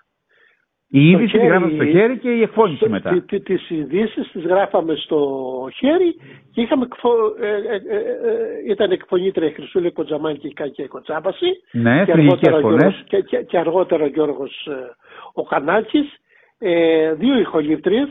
Η 0.92 1.10
είδηση 1.10 1.38
τη 1.38 1.46
γράφαμε 1.46 1.74
στο 1.74 1.84
χέρι 1.84 2.18
και 2.18 2.30
η 2.30 2.42
εκφώνηση 2.42 2.88
μετά. 2.88 3.24
Τι 3.26 3.40
τις 3.40 3.70
ειδήσεις 3.70 4.30
τις 4.32 4.42
γράφαμε 4.42 4.94
στο 4.94 5.18
χέρι 5.76 6.16
και 6.52 6.60
είχαμε, 6.60 6.88
ε, 7.40 7.46
ε, 7.46 7.74
ε, 7.74 7.96
ε, 7.96 8.70
ήταν 8.70 8.90
εκφωνήτρια 8.90 9.48
η 9.48 9.52
Χρυσούλη 9.52 9.90
Κοντζαμάνη 9.90 10.38
και 10.38 10.46
η 10.46 10.52
Κάκια 10.52 10.86
Κοτσάμπαση. 10.86 11.46
Ναι, 11.72 12.04
και 12.04 12.12
αργότερα, 12.12 12.58
Γιώργος, 12.60 13.02
και, 13.06 13.20
και, 13.20 13.42
και 13.42 13.58
αργότερα 13.58 14.04
ο 14.04 14.06
Γιώργος 14.06 14.66
ε, 14.66 14.94
ο 15.32 15.42
Κανάκης. 15.42 16.08
Ε, 16.58 17.14
δύο 17.14 17.38
ηχολήπτριες. 17.38 18.08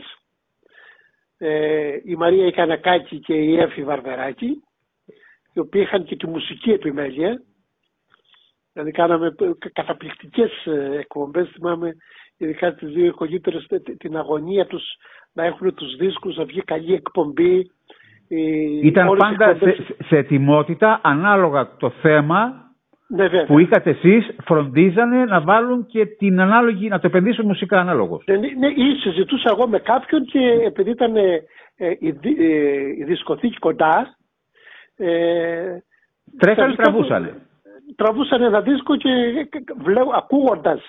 Ε, 1.38 1.96
η 2.04 2.14
Μαρία 2.14 2.46
Ικανακάκη 2.46 3.18
και 3.18 3.34
η 3.34 3.56
Εύη 3.58 3.82
Βαρβεράκη 3.82 4.62
οι 5.52 5.58
οποίοι 5.58 5.82
είχαν 5.84 6.04
και 6.04 6.16
τη 6.16 6.26
μουσική 6.26 6.70
επιμέλεια. 6.70 7.42
Δηλαδή 8.72 8.90
κάναμε 8.90 9.34
καταπληκτικές 9.72 10.50
εκπομπές. 10.98 11.50
Θυμάμαι 11.54 11.94
ειδικά 12.40 12.74
τι 12.74 12.86
δύο 12.86 13.06
οικογένειε, 13.06 13.60
την 13.98 14.16
αγωνία 14.16 14.66
τους 14.66 14.82
να 15.32 15.44
έχουν 15.44 15.74
τους 15.74 15.96
δίσκους, 15.96 16.36
να 16.36 16.44
βγει 16.44 16.62
καλή 16.62 16.94
εκπομπή. 16.94 17.70
Ήταν 18.82 19.16
πάντα 19.16 19.56
σε, 19.56 19.76
σε 20.04 20.16
ετοιμότητα 20.16 21.00
ανάλογα 21.02 21.76
το 21.76 21.90
θέμα 21.90 22.70
ναι, 23.08 23.44
που 23.46 23.58
είχατε 23.58 23.90
εσείς 23.90 24.30
φροντίζανε 24.44 25.24
να 25.24 25.40
βάλουν 25.40 25.86
και 25.86 26.06
την 26.06 26.40
ανάλογη, 26.40 26.88
να 26.88 26.98
το 26.98 27.06
επενδύσουν 27.06 27.46
μουσικά 27.46 27.80
ανάλογος. 27.80 28.24
Ναι, 28.26 28.36
ναι, 28.36 28.66
ή 28.66 28.94
συζητούσα 29.00 29.50
εγώ 29.56 29.68
με 29.68 29.78
κάποιον 29.78 30.24
και 30.24 30.38
επειδή 30.66 30.90
ήταν 30.90 31.16
ε, 31.16 31.44
η, 31.98 32.08
ε, 32.08 32.44
η 32.98 33.04
δισκοθήκη 33.04 33.58
κοντά 33.58 34.16
ε, 34.96 35.78
Τρέχανε, 36.38 36.74
τραβούσανε. 36.74 37.34
Τραβούσαν 37.96 38.42
ένα 38.42 38.60
δίσκο 38.60 38.96
και 38.96 39.08
βλέπω, 39.76 40.10
ακούγοντας 40.14 40.80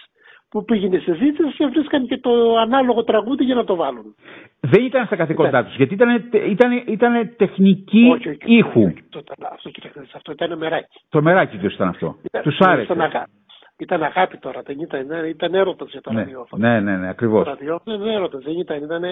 που 0.52 0.66
πήγαινε 0.66 0.98
σε 0.98 1.14
συζήτηση 1.14 1.56
και 1.58 1.66
βρίσκαν 1.66 2.08
και 2.08 2.18
το 2.18 2.58
ανάλογο 2.58 3.04
τραγούδι 3.04 3.44
για 3.44 3.56
να 3.56 3.64
το 3.64 3.76
βάλουν. 3.76 4.16
Δεν 4.60 4.84
ήταν 4.86 5.06
στα 5.06 5.16
καθηκόντά 5.16 5.64
τους, 5.66 5.76
γιατί 5.76 5.94
ήταν, 5.94 6.30
ήταν, 6.48 6.84
ήταν 6.88 7.34
τεχνική 7.38 8.10
όχι, 8.12 8.30
όχι, 8.30 8.40
ήχου. 8.46 8.82
Όχι, 8.82 9.04
αυτό, 9.10 10.02
αυτό 10.14 10.32
ήταν 10.32 10.58
μεράκι. 10.58 11.00
Το 11.10 11.22
μεράκι 11.22 11.58
τους 11.58 11.74
ήταν 11.74 11.88
αυτό. 11.88 12.16
Τους 12.44 12.60
άρεσε. 12.60 12.84
Ήταν 12.84 13.02
αγάπη. 13.02 13.32
Ήταν 13.78 14.04
αγάπη 14.04 14.38
τώρα, 14.38 14.62
δεν 14.62 14.80
ήταν, 14.80 15.26
ήταν 15.26 15.54
έρωτας 15.54 15.92
για 15.92 16.02
το 16.02 16.12
ναι, 16.12 16.20
ραδιόφωνο. 16.20 16.68
Ναι, 16.68 16.80
ναι, 16.80 16.98
ναι, 16.98 17.10
ακριβώς. 17.10 17.44
Το 17.44 17.50
ραδιόφωνο 17.50 17.98
δεν 17.98 18.08
έρωτας, 18.08 18.44
δεν 18.44 18.58
ήταν, 18.58 18.84
ήταν 18.84 19.04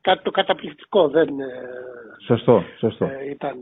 κάτι 0.00 0.22
το 0.22 0.30
καταπληκτικό. 0.30 1.08
Δεν, 1.08 1.28
σωστό, 2.26 2.64
σωστό. 2.78 3.04
Ε, 3.04 3.30
ήταν. 3.30 3.56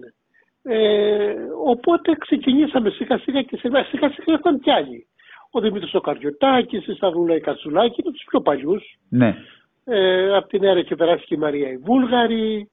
Ε, 0.62 1.34
οπότε 1.66 2.16
ξεκινήσαμε 2.18 2.90
σιγά 2.90 3.18
σιγά 3.18 3.42
και 3.42 3.56
σιγά 3.56 3.84
σιγά, 3.84 4.10
σιγά 4.10 4.32
ήρθαν 4.32 4.60
κι 4.60 4.70
άλλοι 4.70 5.06
ο 5.50 5.60
Δημήτρης 5.60 5.94
ο 5.94 6.00
Καριωτάκης, 6.00 6.86
η 6.86 6.92
Σταυρούλα 6.92 7.34
η 7.34 7.40
Κατσουλάκη, 7.40 8.00
είναι 8.02 8.12
τους 8.12 8.24
πιο 8.26 8.40
παλιούς. 8.40 8.98
Ναι. 9.08 9.36
Ε, 9.84 10.36
από 10.36 10.48
την 10.48 10.64
αίρα 10.64 10.82
και 10.82 10.96
περάσει 10.96 11.34
η 11.34 11.36
Μαρία 11.36 11.70
η 11.70 11.76
Βούλγαρη. 11.76 12.70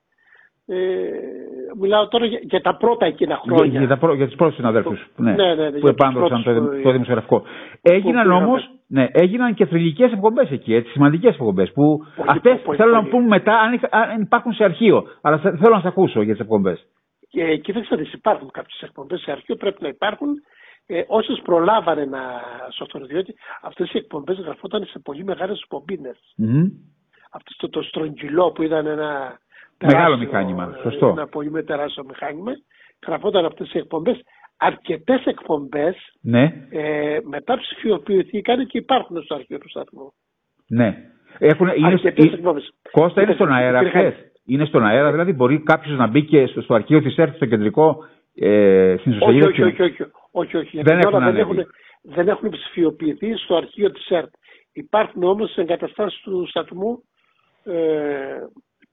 Ε, 0.69 0.75
μιλάω 1.79 2.07
τώρα 2.07 2.25
για, 2.25 2.39
για, 2.41 2.61
τα 2.61 2.75
πρώτα 2.75 3.05
εκείνα 3.05 3.35
χρόνια. 3.43 3.65
Για, 3.65 3.79
για, 3.79 3.87
τα 3.87 3.97
προ, 3.97 4.13
για 4.13 4.25
τους 4.25 4.35
πρώτους 4.35 4.55
συναδέλφους 4.55 5.07
ναι, 5.15 5.31
ναι, 5.31 5.53
ναι, 5.55 5.71
που 5.71 5.87
επάνδρωσαν 5.87 6.43
το, 6.43 6.53
το, 6.53 6.81
το 6.81 6.91
δημοσιογραφικό. 6.91 7.43
Έγιναν 7.81 8.31
όμως, 8.31 8.69
ναι, 8.87 9.07
έγιναν 9.11 9.53
και 9.53 9.65
θρηλυκές 9.65 10.11
εκπομπές 10.11 10.51
εκεί, 10.51 10.73
έτσι, 10.73 10.91
σημαντικές 10.91 11.33
εκπομπές 11.33 11.71
που 11.71 12.05
πολύ, 12.15 12.29
αυτές 12.29 12.59
πολύ, 12.59 12.77
θέλω 12.77 12.91
πολύ. 12.91 13.03
να 13.03 13.09
πούμε 13.09 13.27
μετά 13.27 13.59
αν, 13.59 13.79
αν, 13.89 14.21
υπάρχουν 14.21 14.53
σε 14.53 14.63
αρχείο, 14.63 15.03
αλλά 15.21 15.37
θέλω 15.37 15.75
να 15.75 15.81
σας 15.81 15.85
ακούσω 15.85 16.21
για 16.21 16.33
τις 16.33 16.41
εκπομπές. 16.41 16.87
Και 17.29 17.57
κοίταξε 17.57 17.95
να 17.95 18.01
υπάρχουν 18.13 18.51
κάποιες 18.51 18.81
εκπομπές 18.81 19.19
σε 19.21 19.31
αρχείο, 19.31 19.55
πρέπει 19.55 19.77
να 19.81 19.87
υπάρχουν 19.87 20.29
ε, 20.87 21.03
όσε 21.07 21.41
προλάβανε 21.43 22.05
να 22.05 22.19
σωθούν, 22.73 23.07
διότι 23.07 23.35
αυτές 23.61 23.93
οι 23.93 23.97
εκπομπές 23.97 24.37
γραφόταν 24.37 24.85
σε 24.85 24.99
πολύ 24.99 25.23
μεγάλες 25.23 25.65
πομπίνε. 25.69 26.11
Mm-hmm. 26.11 26.71
Αυτό 27.31 27.55
το, 27.57 27.69
το 27.69 27.81
στρογγυλό 27.81 28.51
που 28.51 28.63
ήταν 28.63 28.85
ένα. 28.85 29.39
Μεγάλο 29.81 30.17
μηχάνημα, 30.17 30.77
σωστό. 30.81 31.07
Ένα 31.07 31.27
πολύ 31.27 31.63
τεράστιο 31.63 32.03
μηχάνημα. 32.07 32.51
Γραφόταν 33.07 33.45
αυτές 33.45 33.73
οι 33.73 33.77
εκπομπές. 33.77 34.21
Αρκετές 34.57 35.25
εκπομπές 35.25 35.95
ναι. 36.21 36.67
ε, 36.69 37.17
μετά 37.23 37.57
ψηφιοποιηθήκαν 37.57 38.67
και 38.67 38.77
υπάρχουν 38.77 39.23
στο 39.23 39.35
αρχείο 39.35 39.57
του 39.57 39.69
σταθμού. 39.69 40.13
Ναι. 40.67 40.95
Έχουν, 41.37 41.67
είναι, 41.67 41.87
Αρκετές 41.87 42.33
εκπομπές. 42.33 42.73
Κώστα 42.91 43.21
είναι 43.21 43.33
στον 43.33 43.51
αέρα 43.51 43.79
αυτέ. 43.79 44.31
Είναι 44.45 44.65
στον 44.65 44.85
αέρα, 44.85 45.11
δηλαδή 45.11 45.33
μπορεί 45.33 45.63
κάποιος 45.63 45.97
να 45.97 46.07
μπει 46.07 46.25
και 46.25 46.45
στο, 46.45 46.61
στο 46.61 46.73
αρχείο 46.73 47.01
της 47.01 47.17
ΕΡΤ, 47.17 47.35
στο 47.35 47.45
κεντρικό, 47.45 47.97
ε, 48.35 48.95
στην 48.99 49.17
όχι, 49.19 49.41
όχι, 49.41 49.63
όχι, 49.63 49.81
όχι, 49.81 50.03
όχι, 50.39 50.57
όχι. 50.57 50.81
Δεν, 50.81 50.99
έχουν, 50.99 51.23
δεν, 51.23 51.37
έχουν, 51.37 51.57
δεν 52.01 52.27
έχουν 52.27 52.49
ψηφιοποιηθεί 52.49 53.35
στο 53.35 53.55
αρχείο 53.55 53.91
της 53.91 54.09
ΕΡΤ. 54.09 54.33
Υπάρχουν 54.73 55.23
όμως 55.23 55.57
εγκαταστάσεις 55.57 56.21
του 56.21 56.47
σταθμού 56.47 57.03
ε, 57.63 57.73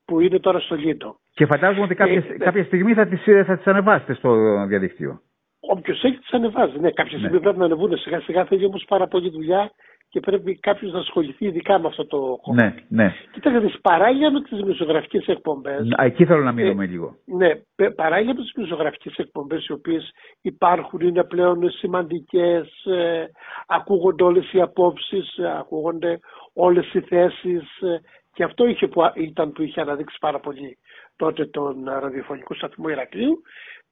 που 0.04 0.20
είναι 0.20 0.38
τώρα 0.38 0.60
στο 0.60 0.74
Λίτο. 0.74 1.16
Και 1.34 1.46
φαντάζομαι 1.46 1.84
ότι 1.84 1.94
κάποια, 1.94 2.24
ε, 2.26 2.28
ναι. 2.28 2.36
κάποια 2.36 2.64
στιγμή 2.64 2.94
θα 2.94 3.06
τις, 3.06 3.22
θα 3.46 3.56
τις 3.56 3.66
ανεβάσετε 3.66 4.14
στο 4.14 4.30
διαδίκτυο. 4.66 5.20
Όποιος 5.60 6.04
έχει 6.04 6.18
τις 6.18 6.32
ανεβάζει. 6.32 6.78
Ναι, 6.78 6.90
κάποια 6.90 7.18
στιγμή 7.18 7.36
ναι. 7.36 7.42
πρέπει 7.42 7.58
να 7.58 7.64
ανεβούν 7.64 7.98
σιγά 7.98 8.20
σιγά 8.20 8.44
θέλει 8.44 8.64
όμως 8.64 8.84
πάρα 8.88 9.06
πολύ 9.06 9.30
δουλειά 9.30 9.70
και 10.14 10.20
πρέπει 10.20 10.58
κάποιος 10.58 10.92
να 10.92 10.98
ασχοληθεί 10.98 11.46
ειδικά 11.46 11.78
με 11.78 11.86
αυτό 11.86 12.06
το 12.06 12.38
κόμμα. 12.42 12.62
Ναι, 12.62 12.74
ναι. 12.88 13.12
Κοιτάξτε, 13.32 13.78
παράλληλα 13.82 14.30
με 14.30 14.40
τις 14.40 14.56
δημοσιογραφικές 14.56 15.26
εκπομπές. 15.26 15.88
Εκεί 15.98 16.24
θέλω 16.24 16.42
να 16.42 16.52
μείνουμε 16.52 16.84
ε, 16.84 16.86
λίγο. 16.86 17.16
Ναι, 17.24 17.50
παράλληλα 17.94 18.34
με 18.34 18.40
τις 18.40 18.52
δημοσιογραφικές 18.54 19.16
εκπομπές, 19.16 19.66
οι 19.66 19.72
οποίες 19.72 20.12
υπάρχουν, 20.40 21.00
είναι 21.00 21.24
πλέον 21.24 21.70
σημαντικές, 21.70 22.84
ε, 22.84 23.26
ακούγονται 23.66 24.24
όλες 24.24 24.52
οι 24.52 24.60
απόψεις, 24.60 25.38
ακούγονται 25.58 26.18
όλες 26.52 26.94
οι 26.94 27.00
θέσεις. 27.00 27.80
Ε, 27.80 28.00
και 28.32 28.44
αυτό 28.44 28.66
είχε 28.66 28.86
που, 28.86 29.00
ήταν 29.14 29.52
που 29.52 29.62
είχε 29.62 29.80
αναδείξει 29.80 30.16
πάρα 30.20 30.40
πολύ 30.40 30.78
τότε 31.16 31.46
τον 31.46 31.84
ραδιοφωνικό 31.84 32.54
σταθμό 32.54 32.88
Ηρακλείου 32.88 33.42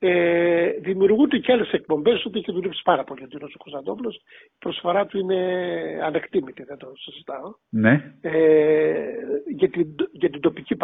ε, 0.05 0.71
δημιουργούνται 0.81 1.39
και 1.39 1.53
άλλες 1.53 1.71
εκπομπές, 1.71 2.25
ότι 2.25 2.39
έχει 2.39 2.53
δουλέψει 2.53 2.83
πάρα 2.85 3.05
πολύ 3.05 3.25
ο 3.25 3.27
Τίνο 3.27 3.49
Κωνσταντόπουλος. 3.59 4.17
Η 4.45 4.57
προσφορά 4.59 5.07
του 5.07 5.19
είναι 5.19 5.39
ανεκτήμητη, 6.03 6.63
δεν 6.63 6.77
το 6.77 6.93
συζητάω. 6.95 7.55
Ναι. 7.69 8.15
Ε, 8.21 9.05
για, 9.55 9.71
την, 9.71 9.95
για 10.13 10.31
την 10.31 10.41
τοπική 10.41 10.77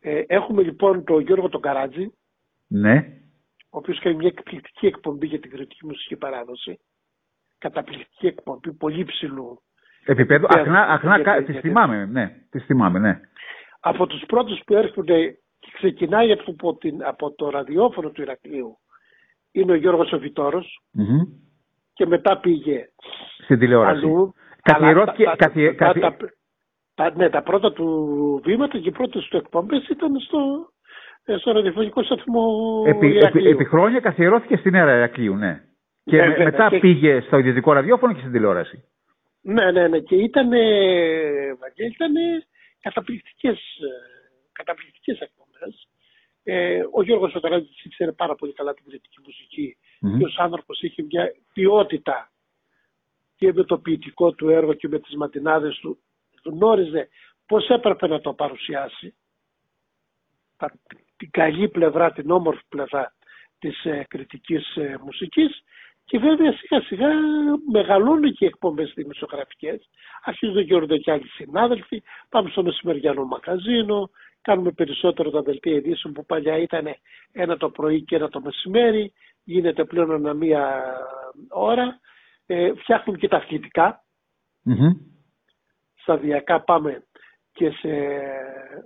Ε, 0.00 0.22
έχουμε 0.26 0.62
λοιπόν 0.62 1.04
τον 1.04 1.20
Γιώργο 1.20 1.48
τον 1.48 1.60
Καράτζη. 1.60 2.12
Ναι. 2.66 2.96
Ο 3.70 3.78
οποίος 3.78 3.98
κάνει 3.98 4.16
μια 4.16 4.28
εκπληκτική 4.28 4.86
εκπομπή 4.86 5.26
για 5.26 5.40
την 5.40 5.50
κριτική 5.50 5.86
μουσική 5.86 6.16
παράδοση. 6.16 6.78
Καταπληκτική 7.58 8.26
εκπομπή, 8.26 8.72
πολύ 8.72 9.04
ψηλού. 9.04 9.62
Επίπεδο, 10.04 10.46
αχνά, 10.50 10.82
αχνά, 10.82 11.42
τη 11.42 11.52
θυμάμαι, 11.52 12.06
ναι, 12.06 12.34
τη 12.50 12.58
θυμάμαι, 12.58 12.98
ναι. 12.98 13.20
Από 13.86 14.06
τους 14.06 14.22
πρώτους 14.26 14.60
που 14.66 14.74
έρχονται 14.74 15.38
και 15.58 15.70
ξεκινάει 15.72 16.32
από, 16.32 16.76
την, 16.76 17.04
από 17.04 17.34
το 17.34 17.50
ραδιόφωνο 17.50 18.10
του 18.10 18.22
Ηρακλείου 18.22 18.78
είναι 19.52 19.72
ο 19.72 19.74
Γιώργος 19.74 20.12
Οβιτόρος 20.12 20.82
και 21.92 22.06
μετά 22.06 22.38
πήγε 22.38 22.88
στην 23.44 23.58
τηλεόραση. 23.58 24.04
Αλλού, 24.04 24.34
Καθιερώθηκε... 24.62 25.24
τα, 25.76 26.16
τα, 26.94 27.12
ναι, 27.16 27.30
τα 27.30 27.42
πρώτα 27.42 27.72
του 27.72 28.40
βήματα 28.44 28.78
και 28.78 28.88
οι 28.88 28.92
πρώτες 28.92 29.28
του 29.28 29.36
εκπομπές 29.36 29.88
ήταν 29.88 30.20
στο, 30.20 30.38
ε, 31.24 31.36
στο 31.36 31.52
ραδιοφωνικό 31.52 32.02
σταθμό 32.02 32.46
επί, 32.86 33.16
επί, 33.16 33.48
επί, 33.48 33.64
χρόνια 33.64 34.00
καθιερώθηκε 34.00 34.56
στην 34.56 34.74
αίρα 34.74 34.96
Ηρακλείου, 34.96 35.36
ναι. 35.36 35.60
Και 36.04 36.16
ναι, 36.16 36.26
ναι, 36.26 36.44
μετά 36.44 36.70
πήγε 36.80 37.20
στο 37.20 37.38
ιδιωτικό 37.38 37.72
ραδιόφωνο 37.72 38.12
και 38.12 38.20
στην 38.20 38.32
τηλεόραση. 38.32 38.84
Ναι, 39.42 39.70
ναι, 39.70 39.88
ναι. 39.88 39.98
Και 39.98 40.14
ήταν, 40.14 40.52
ήταν 41.76 42.12
καταπληκτικές, 42.84 43.58
ε, 43.58 43.90
καταπληκτικές 44.52 45.18
εκπομπές. 45.20 45.88
Ε, 46.42 46.82
ο 46.92 47.02
Γιώργος 47.02 47.30
Σωταράτης 47.30 47.84
ήξερε 47.84 48.12
πάρα 48.12 48.34
πολύ 48.34 48.52
καλά 48.52 48.74
την 48.74 48.84
κριτική 48.88 49.18
μουσική 49.24 49.76
mm-hmm. 49.76 50.18
και 50.18 50.24
ο 50.24 50.42
άνθρωπος 50.42 50.82
είχε 50.82 51.02
μια 51.02 51.34
ποιότητα 51.52 52.32
και 53.36 53.52
με 53.52 53.64
το 53.64 53.78
ποιητικό 53.78 54.32
του 54.32 54.48
έργο 54.48 54.74
και 54.74 54.88
με 54.88 54.98
τις 54.98 55.14
ματινάδες 55.14 55.78
του 55.78 55.98
γνώριζε 56.44 57.08
πώς 57.46 57.68
έπρεπε 57.68 58.06
να 58.06 58.20
το 58.20 58.34
παρουσιάσει 58.34 59.14
την 61.16 61.30
καλή 61.30 61.68
πλευρά, 61.68 62.12
την 62.12 62.30
όμορφη 62.30 62.62
πλευρά 62.68 63.14
της 63.58 63.84
ε, 63.84 64.06
κριτικής 64.08 64.76
ε, 64.76 64.98
μουσικής 65.04 65.62
και 66.04 66.18
βέβαια 66.18 66.52
σιγά 66.52 66.80
σιγά 66.80 67.08
μεγαλώνουν 67.72 68.32
και 68.32 68.44
οι 68.44 68.46
εκπομπές 68.46 68.92
δημοσιογραφικές. 68.94 69.88
Αρχίζουν 70.24 70.54
να 70.54 70.60
γίνονται 70.60 70.96
και 70.96 71.10
άλλοι 71.10 71.28
συνάδελφοι, 71.28 72.02
πάμε 72.28 72.50
στο 72.50 72.62
μεσημεριανό 72.62 73.24
μαγαζίνο, 73.24 74.10
Κάνουμε 74.44 74.70
περισσότερο 74.70 75.30
τα 75.30 75.42
δελτία 75.42 75.74
ειδήσεων 75.74 76.14
που 76.14 76.26
παλιά 76.26 76.56
ήταν 76.58 76.86
ένα 77.32 77.56
το 77.56 77.70
πρωί 77.70 78.02
και 78.02 78.16
ένα 78.16 78.28
το 78.28 78.40
μεσημέρι. 78.40 79.12
Γίνεται 79.44 79.84
πλέον 79.84 80.10
ένα 80.10 80.34
μία 80.34 80.82
ώρα. 81.48 82.00
Ε, 82.46 82.72
φτιάχνουμε 82.74 83.18
και 83.18 83.28
τα 83.28 83.36
αθλητικά. 83.36 84.04
Mm-hmm. 84.66 84.92
Σταδιακά 85.94 86.60
πάμε 86.60 87.04
και 87.52 87.70
σε 87.70 87.88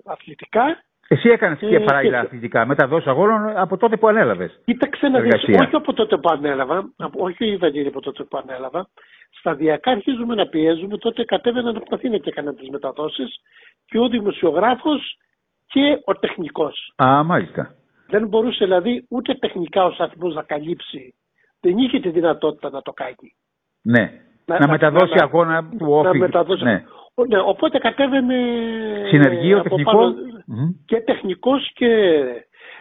αθλητικά. 0.05 0.85
Εσύ 1.09 1.29
έκανες 1.29 1.59
και 1.59 1.77
ε, 1.77 1.79
παράλληλα 1.79 2.21
αθλητικά, 2.21 2.67
μεταδόσει 2.67 3.09
αγώνων 3.09 3.57
από 3.57 3.77
τότε 3.77 3.97
που 3.97 4.09
ανέλαβες. 4.09 4.61
Κοίταξε 4.65 5.09
να 5.09 5.21
δεις, 5.21 5.33
όχι 5.35 5.75
από 5.75 5.93
τότε 5.93 6.17
που 6.17 6.29
ανέλαβα, 6.33 6.93
όχι 7.17 7.47
η 7.47 7.57
Βαγγέλη 7.57 7.89
από 7.89 8.01
τότε 8.01 8.25
που 8.25 8.39
ανέλαβα. 8.39 8.89
Σταδιακά 9.31 9.91
αρχίζουμε 9.91 10.35
να 10.35 10.47
πιέζουμε. 10.47 10.99
Τότε 10.99 11.25
κατέβαιναν 11.25 11.77
από 11.77 11.95
Αθήνα 11.95 12.19
και 12.19 12.29
έκαναν 12.29 12.57
τις 12.57 12.69
μεταδόσεις 12.69 13.41
και 13.87 13.99
ο 13.99 14.09
δημοσιογράφος 14.09 15.19
και 15.67 15.99
ο 16.05 16.15
τεχνικός. 16.15 16.93
Α, 16.97 17.25
μάλιστα. 17.25 17.75
Δεν 18.09 18.29
μπορούσε 18.29 18.65
δηλαδή 18.65 19.07
ούτε 19.09 19.35
τεχνικά 19.35 19.85
ο 19.85 19.91
σταθμός 19.91 20.35
να 20.35 20.43
καλύψει. 20.43 21.15
Δεν 21.61 21.79
είχε 21.79 22.01
τη 22.01 22.11
δυνατότητα 22.11 22.71
να 22.71 22.83
το 22.83 22.93
κάνει. 22.93 23.35
Ναι. 23.83 24.13
Να, 24.45 24.59
να 24.59 24.69
μεταδώσει 24.69 25.15
να, 25.15 25.23
αγώνα 25.23 25.69
του 25.79 25.87
όφη. 25.89 26.19
μεταδώσει. 26.19 26.65
Ναι. 26.65 26.85
Ναι. 27.27 27.39
οπότε 27.39 27.79
κατέβαινε 27.79 28.37
Συνεργείο, 29.09 29.63
τεχνικό. 29.63 30.15
και 30.85 31.01
τεχνικός 31.01 31.73
και 31.73 32.23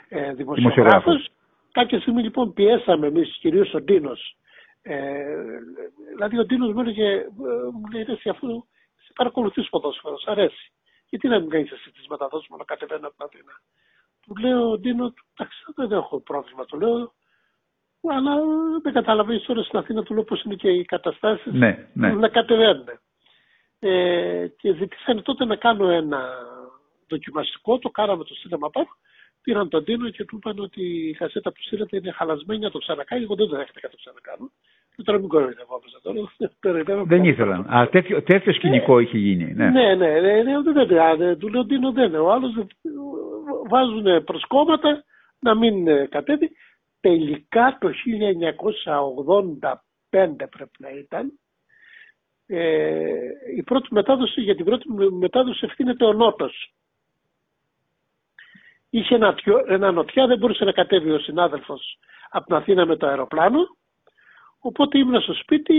ε, 0.10 0.34
δημοσιογράφος. 0.34 1.30
Κάποια 1.72 2.00
στιγμή 2.00 2.22
λοιπόν 2.22 2.54
πιέσαμε 2.54 3.08
εμείς 3.08 3.38
κυρίως 3.40 3.74
ο 3.74 3.82
Ντίνος. 3.82 4.36
Ε, 4.82 5.26
δηλαδή 6.14 6.40
ο 6.40 6.46
Ντίνος 6.46 6.74
μου 6.74 6.80
έλεγε, 6.80 7.08
ε, 7.08 7.26
μου 7.74 7.84
λέει, 7.94 8.06
αφού 8.30 8.66
σε 8.96 9.12
παρακολουθείς 9.16 9.70
ποδόσφαιρος, 9.70 10.24
αρέσει 10.28 10.72
γιατί 11.10 11.28
να 11.28 11.40
μην 11.40 11.50
κάνεις 11.50 11.72
εσύ 11.72 11.92
τις 11.92 12.08
μεταδόσεις 12.08 12.50
μόνο 12.50 12.64
κατεβαίνω 12.64 13.08
από 13.08 13.16
την 13.16 13.26
Αθήνα. 13.26 13.54
Του 14.22 14.36
λέω, 14.36 14.78
Ντίνο, 14.80 15.14
εντάξει, 15.34 15.64
δεν 15.76 15.92
έχω 15.92 16.20
πρόβλημα, 16.20 16.66
του 16.66 16.80
λέω. 16.80 17.14
Αλλά 18.10 18.36
δεν 18.82 18.94
καταλαβαίνει 18.94 19.42
τώρα 19.42 19.64
στην 19.64 19.80
Αθήνα 19.80 20.04
του 20.04 20.14
λέω 20.14 20.24
πώς 20.24 20.44
είναι 20.44 20.56
και 20.56 20.70
οι 20.70 20.86
καταστάσεις 20.86 21.54
ναι, 21.54 21.88
ναι. 21.94 22.14
να 22.14 22.30
κατεβαίνουν. 22.30 22.86
Ε, 23.80 24.48
και 24.58 24.74
ζητήσανε 24.74 25.22
τότε 25.22 25.46
να 25.46 25.56
κάνω 25.56 25.90
ένα 25.90 26.30
δοκιμαστικό, 27.08 27.80
το 27.80 27.90
κάναμε 27.90 28.24
το 28.24 28.36
Cinema 28.44 28.82
Park, 28.82 28.90
πήραν 29.42 29.70
τον 29.70 29.84
Τίνο 29.84 30.10
και 30.10 30.26
του 30.26 30.36
είπαν 30.36 30.60
ότι 30.60 30.84
η 31.10 31.14
κασέτα 31.14 31.52
που 31.52 31.62
στείλετε 31.62 31.98
είναι 31.98 32.12
χαλασμένη 32.12 32.60
να 32.62 32.72
το 32.72 32.78
ξανακάνει. 32.78 33.24
Εγώ 33.24 33.36
δεν 33.36 33.48
το 33.48 33.56
δέχτηκα 33.56 33.88
να 33.88 33.90
το 33.90 33.98
ξανακάνω. 33.98 34.52
Τώρα 35.04 35.20
μην 35.20 35.28
κοροϊδευόμαστε 35.28 36.00
τώρα. 36.02 37.06
Δεν 37.14 37.24
ήθελαν. 37.24 37.76
Α, 37.76 37.90
τέτοιο, 37.90 38.24
τέτοιο 38.24 38.54
σκηνικό 38.54 39.00
είχε 39.00 39.18
γίνει. 39.18 39.54
Ναι, 39.54 39.70
ναι, 39.70 39.96
ναι. 39.96 39.96
ναι, 39.96 40.20
ναι 40.20 40.62
δεν, 40.62 41.18
δεν, 41.18 41.38
του 41.38 41.48
λέω 41.48 41.66
Ντίνο 41.66 41.92
δεν 41.92 42.08
είναι. 42.08 42.18
Ο 42.18 42.32
άλλος 42.32 42.54
βάζουν 43.70 44.24
προσκόμματα 44.24 45.04
να 45.40 45.56
μην 45.56 45.88
ε, 45.88 46.08
κατέβει. 46.10 46.52
Τελικά 47.00 47.78
το 47.80 47.90
1985 50.10 50.36
πρέπει 50.50 50.78
να 50.80 50.90
ήταν. 50.90 51.40
Ε, 52.48 53.30
η 53.56 53.64
πρώτη 53.64 53.88
μετάδοση, 53.94 54.42
για 54.42 54.56
την 54.56 54.66
πρώτη 54.66 54.92
μετάδοση 55.12 55.66
ευθύνεται 55.66 56.06
ο 56.06 56.14
Νότος. 56.14 56.74
Είχε 58.90 59.16
ένα, 59.16 59.36
ένα 59.68 59.92
νοτιά, 59.92 60.28
δεν 60.28 60.38
μπορούσε 60.38 60.64
να 60.64 60.72
κατέβει 60.72 61.12
ο 61.12 61.20
συνάδελφος 61.20 61.98
από 62.30 62.46
την 62.46 62.56
Αθήνα 62.56 62.86
με 62.86 62.96
το 62.96 63.08
αεροπλάνο. 63.08 63.60
Οπότε 64.60 64.98
ήμουν 64.98 65.22
στο 65.22 65.34
σπίτι, 65.34 65.76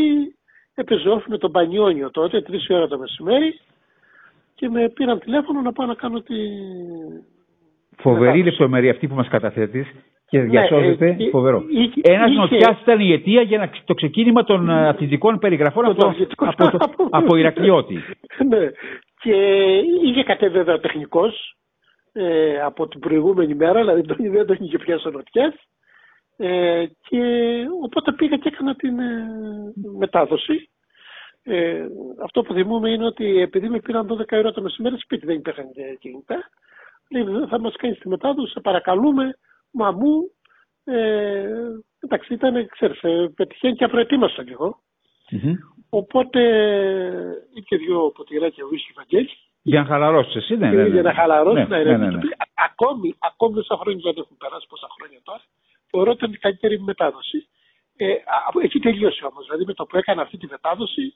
έπαιζε 0.74 1.08
όφη 1.08 1.30
με 1.30 1.38
τον 1.38 1.52
Πανιόνιο 1.52 2.10
τότε, 2.10 2.42
τρεις 2.42 2.70
ώρα 2.70 2.88
το 2.88 2.98
μεσημέρι 2.98 3.60
και 4.54 4.68
με 4.68 4.88
πήραν 4.88 5.18
τηλέφωνο 5.18 5.60
να 5.60 5.72
πάω 5.72 5.86
να 5.86 5.94
κάνω 5.94 6.20
τη... 6.20 6.34
Φοβερή 7.96 8.42
λεπτομέρεια 8.42 8.90
αυτή 8.90 9.08
που 9.08 9.14
μας 9.14 9.28
καταθέτεις 9.28 9.86
και 10.28 10.38
ναι, 10.38 10.44
διασώζεται, 10.44 11.16
ναι, 11.18 11.28
φοβερό. 11.30 11.64
Ένας 12.02 12.30
είχε... 12.30 12.38
νοτιάς 12.38 12.80
ήταν 12.80 13.00
η 13.00 13.12
αιτία 13.12 13.42
για 13.42 13.70
το 13.84 13.94
ξεκίνημα 13.94 14.44
των 14.44 14.68
ε, 14.68 14.88
αθλητικών 14.88 15.38
περιγραφών 15.38 15.84
από, 15.84 16.14
από, 16.36 16.64
από, 16.78 17.08
από 17.10 17.36
Ηρακλειώτη. 17.36 17.94
ναι. 18.50 18.70
Και 19.20 19.34
είχε 20.04 20.22
κατέβει 20.22 20.56
βέβαια 20.56 20.80
τεχνικός 20.80 21.56
ε, 22.12 22.60
από 22.60 22.88
την 22.88 23.00
προηγούμενη 23.00 23.54
μέρα, 23.54 23.80
δηλαδή 23.80 24.28
δεν 24.28 24.46
τον 24.46 24.56
είχε 24.60 24.78
πιάσει 24.78 25.08
ο 25.08 25.10
νοτιάς 25.10 25.54
ε, 26.36 26.86
και 27.08 27.22
οπότε 27.82 28.12
πήγα 28.12 28.36
και 28.36 28.48
έκανα 28.52 28.74
την 28.74 28.98
ε, 28.98 29.26
μετάδοση. 29.98 30.70
Ε, 31.42 31.86
αυτό 32.22 32.42
που 32.42 32.52
θυμούμαι 32.52 32.90
είναι 32.90 33.06
ότι 33.06 33.40
επειδή 33.40 33.68
με 33.68 33.80
πήραν 33.80 34.06
12 34.10 34.24
ώρα 34.32 34.52
το 34.52 34.62
μεσημέρι 34.62 34.98
σπίτι 34.98 35.26
δεν 35.26 35.36
υπήρχαν 35.36 35.70
και 35.72 35.96
κινητά, 36.00 36.50
λέει 37.10 37.46
θα 37.48 37.60
μας 37.60 37.76
κάνεις 37.76 37.98
τη 37.98 38.08
μετάδοση, 38.08 38.52
σε 38.52 38.60
παρακαλούμε, 38.60 39.38
μα 39.70 39.90
μου, 39.90 40.30
ε, 40.84 41.46
εντάξει 42.00 42.34
ήταν, 42.34 42.68
ξέρεις, 42.68 43.02
ε, 43.02 43.32
πετυχαίνει 43.36 43.76
και 43.76 43.84
απροετοίμαστο 43.84 44.42
κι 44.42 44.52
εγώ. 44.52 44.80
Mm-hmm. 45.30 45.54
Οπότε 45.90 46.40
είχε 47.54 47.76
δύο 47.76 48.10
ποτηράκια 48.10 48.66
βρίσκει 48.66 48.92
Βαγγέλης. 48.96 49.32
Για 49.62 49.80
να 49.80 49.86
χαλαρώσεις 49.86 50.34
εσύ, 50.34 50.56
ναι, 50.56 50.70
ναι, 50.70 50.82
ναι. 50.82 50.88
Για 50.88 51.02
να 51.02 51.14
χαλαρώσει, 51.14 51.66
ναι, 51.68 51.78
ναι, 51.78 51.84
ναι, 51.84 51.96
ναι, 51.96 52.10
ναι. 52.10 52.20
Ακόμη, 52.54 53.14
ακόμη 53.18 53.58
όσα 53.58 53.76
χρόνια 53.76 54.00
δεν 54.04 54.14
έχουν 54.22 54.36
περάσει, 54.36 54.66
πόσα 54.68 54.88
χρόνια 54.96 55.20
τώρα, 55.22 55.42
θεωρώ 55.90 56.10
ότι 56.10 56.18
ήταν 56.18 56.32
η 56.32 56.36
καλύτερη 56.36 56.80
μετάδοση. 56.80 57.48
Ε, 57.96 58.14
έχει 58.62 58.78
τελειώσει 58.78 59.24
όμως, 59.24 59.44
δηλαδή 59.46 59.64
με 59.64 59.74
το 59.74 59.84
που 59.86 59.96
έκανα 59.96 60.22
αυτή 60.22 60.36
τη 60.36 60.46
μετάδοση 60.46 61.14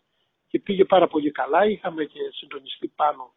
και 0.48 0.58
πήγε 0.58 0.84
πάρα 0.84 1.06
πολύ 1.08 1.30
καλά, 1.30 1.66
είχαμε 1.66 2.04
και 2.04 2.20
συντονιστεί 2.32 2.92
πάνω 2.96 3.32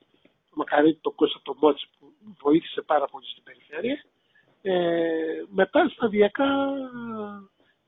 το 0.50 0.56
μακαρίτι 0.56 1.00
το 1.02 1.12
Κώστα 1.12 1.40
το 1.44 1.56
Μότς 1.60 1.88
που 2.00 2.06
βοήθησε 2.42 2.82
πάρα 2.82 3.06
πολύ 3.12 3.26
στην 3.26 3.44
περιφέρεια. 3.44 4.04
Ε, 4.68 4.74
μετά 5.56 5.88
σταδιακά 5.90 6.46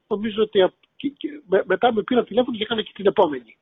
νομίζω 0.08 0.42
ότι 0.42 0.60
και, 0.96 1.08
και 1.18 1.28
με, 1.50 1.63
μετά 1.66 1.94
με 1.94 2.04
πήρα 2.04 2.24
τηλέφωνο 2.24 2.58
και 2.58 2.63
έκανα 2.63 2.82
και 2.82 2.92
την 2.94 3.06
επομενη 3.06 3.56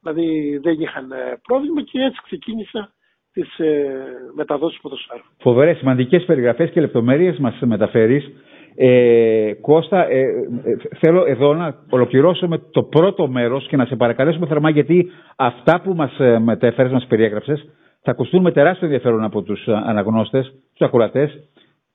Δηλαδή 0.00 0.58
δεν 0.62 0.80
είχαν 0.80 1.12
ε, 1.12 1.40
πρόβλημα 1.42 1.82
και 1.82 2.00
έτσι 2.00 2.20
ξεκίνησα 2.24 2.92
τις 3.32 3.58
ε, 3.58 3.88
μεταδόσεις 4.34 4.80
ποδοσφαίρου. 4.80 5.22
Φοβερές, 5.38 5.78
σημαντικές 5.78 6.24
περιγραφές 6.24 6.70
και 6.70 6.80
λεπτομέρειες 6.80 7.38
μας 7.38 7.58
μεταφέρεις. 7.60 8.30
Ε, 8.74 9.52
Κώστα, 9.60 10.08
ε, 10.10 10.20
ε, 10.20 10.76
θέλω 10.98 11.24
εδώ 11.26 11.54
να 11.54 11.84
ολοκληρώσουμε 11.90 12.58
το 12.70 12.82
πρώτο 12.82 13.28
μέρος 13.28 13.66
και 13.68 13.76
να 13.76 13.84
σε 13.84 13.96
παρακαλέσουμε 13.96 14.46
θερμά 14.46 14.70
γιατί 14.70 15.10
αυτά 15.36 15.80
που 15.80 15.94
μας 15.94 16.18
ε, 16.18 16.38
μετέφερες, 16.38 16.92
μας 16.92 17.06
περιέγραψες 17.06 17.68
θα 18.02 18.10
ακουστούν 18.10 18.42
με 18.42 18.52
τεράστιο 18.52 18.86
ενδιαφέρον 18.86 19.24
από 19.24 19.42
τους 19.42 19.68
αναγνώστες, 19.68 20.46
τους 20.46 20.86
ακουρατές 20.86 21.48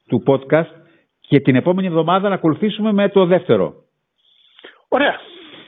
του 0.08 0.24
podcast 0.28 0.72
και 1.20 1.39
την 1.39 1.56
επόμενη 1.56 1.88
εβδομάδα 1.88 2.30
να 2.30 2.36
ακολουθήσουμε 2.36 2.91
με 2.91 3.10
το 3.10 3.26
δεύτερο. 3.26 3.74
Ωραία. 4.88 5.15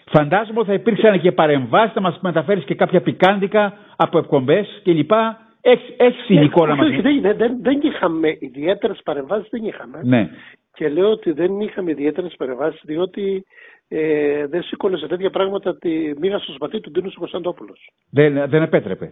Φαντάζομαι 0.05 0.59
ότι 0.59 0.67
θα 0.67 0.73
υπήρξαν 0.73 1.21
και 1.21 1.31
παρεμβάσεις, 1.31 1.93
θα 1.93 2.01
μας 2.01 2.19
μεταφέρεις 2.21 2.63
και 2.63 2.75
κάποια 2.75 3.01
πικάντικα 3.01 3.77
από 3.95 4.17
εκπομπές 4.17 4.81
κλπ. 4.83 5.11
Έχεις 5.61 5.93
έχεις 5.97 6.29
υλικό 6.29 6.65
να 6.65 6.75
μας 6.75 6.87
δεν, 7.01 7.37
δεν, 7.37 7.57
δεν 7.61 7.79
είχαμε 7.81 8.37
ιδιαίτερες 8.39 9.01
παρεμβάσεις, 9.03 9.49
δεν 9.49 9.63
είχαμε. 9.63 10.01
Ναι. 10.03 10.29
Και 10.73 10.89
λέω 10.89 11.09
ότι 11.09 11.31
δεν 11.31 11.59
είχαμε 11.59 11.91
ιδιαίτερες 11.91 12.35
παρεμβάσεις, 12.37 12.81
διότι 12.85 13.45
ε, 13.87 14.47
δεν 14.47 14.63
σήκωνε 14.63 14.97
σε 14.97 15.07
τέτοια 15.07 15.29
πράγματα 15.29 15.77
τη 15.77 15.89
μοίρα 16.19 16.39
στο 16.39 16.51
σπαθί 16.51 16.79
του 16.79 16.91
Ντίνου 16.91 17.11
Κωνσταντόπουλος. 17.17 17.89
Δεν, 18.11 18.49
δεν 18.49 18.61
επέτρεπε. 18.61 19.09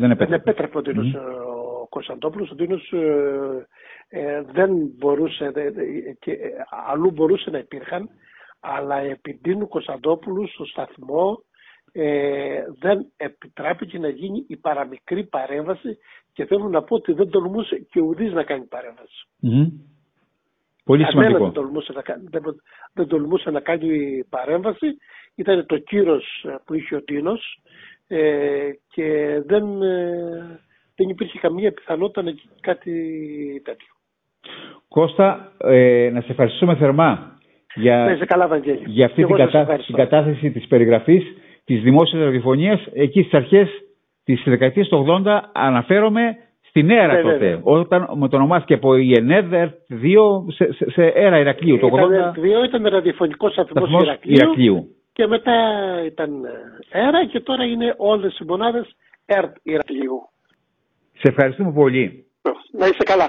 Δεν 0.00 0.10
επέτρεπε, 0.10 0.30
δεν 0.30 0.40
επέτρεπε 0.40 0.78
ο 0.78 0.82
Ντίνος 0.82 1.14
mm. 1.16 1.88
Κωνσταντόπουλος. 1.88 2.50
Ο 2.50 2.54
Ντίνος 2.54 2.92
ε, 2.92 3.66
ε, 4.08 4.42
δεν 4.52 4.70
μπορούσε, 4.98 5.52
και, 6.18 6.32
ε, 6.32 6.50
αλλού 6.88 7.10
μπορούσε 7.10 7.50
να 7.50 7.58
υπήρχαν, 7.58 8.08
αλλά 8.60 8.96
επί 8.96 9.38
Ντίνου 9.42 9.68
Κωνσταντόπουλου 9.68 10.48
στο 10.48 10.64
σταθμό 10.64 11.42
ε, 11.92 12.62
δεν 12.78 13.06
επιτράπηκε 13.16 13.98
να 13.98 14.08
γίνει 14.08 14.44
η 14.48 14.56
παραμικρή 14.56 15.24
παρέμβαση 15.24 15.98
και 16.32 16.44
θέλω 16.44 16.68
να 16.68 16.82
πω 16.82 16.94
ότι 16.94 17.12
δεν 17.12 17.30
τολμούσε 17.30 17.86
και 17.90 18.00
ουδής 18.00 18.32
να 18.32 18.42
κάνει 18.42 18.64
παρέμβαση. 18.64 19.26
Mm. 19.42 19.72
Πολύ 20.84 21.04
σημαντικό. 21.04 21.44
Δεν 21.44 21.52
τολμούσε, 21.52 21.92
να, 21.92 22.02
δεν, 22.30 22.42
δεν 22.92 23.06
τολμούσε 23.06 23.50
να 23.50 23.60
κάνει 23.60 24.24
παρέμβαση. 24.28 24.86
Ήταν 25.34 25.66
το 25.66 25.78
κύρος 25.78 26.46
που 26.64 26.74
είχε 26.74 26.94
ο 26.96 27.02
Τίνος 27.02 27.60
ε, 28.12 28.70
και 28.88 29.40
δεν, 29.46 29.82
ε, 29.82 30.60
δεν 30.96 31.08
υπήρχε 31.08 31.38
καμία 31.38 31.72
πιθανότητα 31.72 32.22
να 32.22 32.30
γίνει 32.30 32.60
κάτι 32.60 32.92
τέτοιο. 33.64 33.88
Κώστα, 34.88 35.52
ε, 35.58 36.10
να 36.12 36.20
σε 36.20 36.30
ευχαριστούμε 36.30 36.76
θερμά 36.76 37.38
για, 37.74 38.18
καλά, 38.26 38.60
για 38.86 39.06
αυτή 39.06 39.24
την, 39.24 39.36
κατά, 39.36 39.78
την 39.86 39.94
κατάθεση 39.94 40.50
της 40.50 40.66
περιγραφής 40.66 41.24
της 41.64 41.82
δημόσιας 41.82 42.22
ραδιοφωνίας 42.22 42.86
εκεί 42.92 43.20
στις 43.20 43.34
αρχές 43.34 43.68
της 44.24 44.42
δεκαετίας 44.44 44.88
του 44.88 45.22
80 45.24 45.40
αναφέρομαι 45.52 46.36
στην 46.60 46.90
ΕΡΑ 46.90 47.14
ναι, 47.14 47.22
τότε, 47.22 47.48
ναι. 47.48 47.60
όταν 47.62 48.08
με 48.14 48.28
το 48.28 48.36
ονομάστηκε 48.36 48.74
από 48.74 48.96
η 48.96 49.12
ΕΝΕΔ 49.12 49.52
2 49.52 49.66
σε, 50.46 50.72
σε, 50.72 50.90
σε 50.90 51.06
ΕΡΑ 51.06 51.38
Ηρακλείου. 51.38 51.78
Το 51.78 51.88
80... 51.92 51.92
2 51.92 52.64
ήταν 52.66 52.86
ραδιοφωνικός 52.86 53.52
σταθμό 53.52 54.00
Ηρακλείου, 54.02 54.34
Ηρακλείου, 54.34 54.88
και 55.12 55.26
μετά 55.26 55.54
ήταν 56.04 56.44
ΕΡΑ 56.90 57.26
και 57.26 57.40
τώρα 57.40 57.64
είναι 57.64 57.94
όλες 57.96 58.38
οι 58.38 58.44
μονάδες 58.44 58.96
ΕΡΤ 59.26 59.56
Ηρακλείου. 59.62 60.28
Σε 61.12 61.28
ευχαριστούμε 61.28 61.72
πολύ. 61.72 62.26
Να 62.72 62.86
είσαι 62.86 63.04
καλά. 63.04 63.28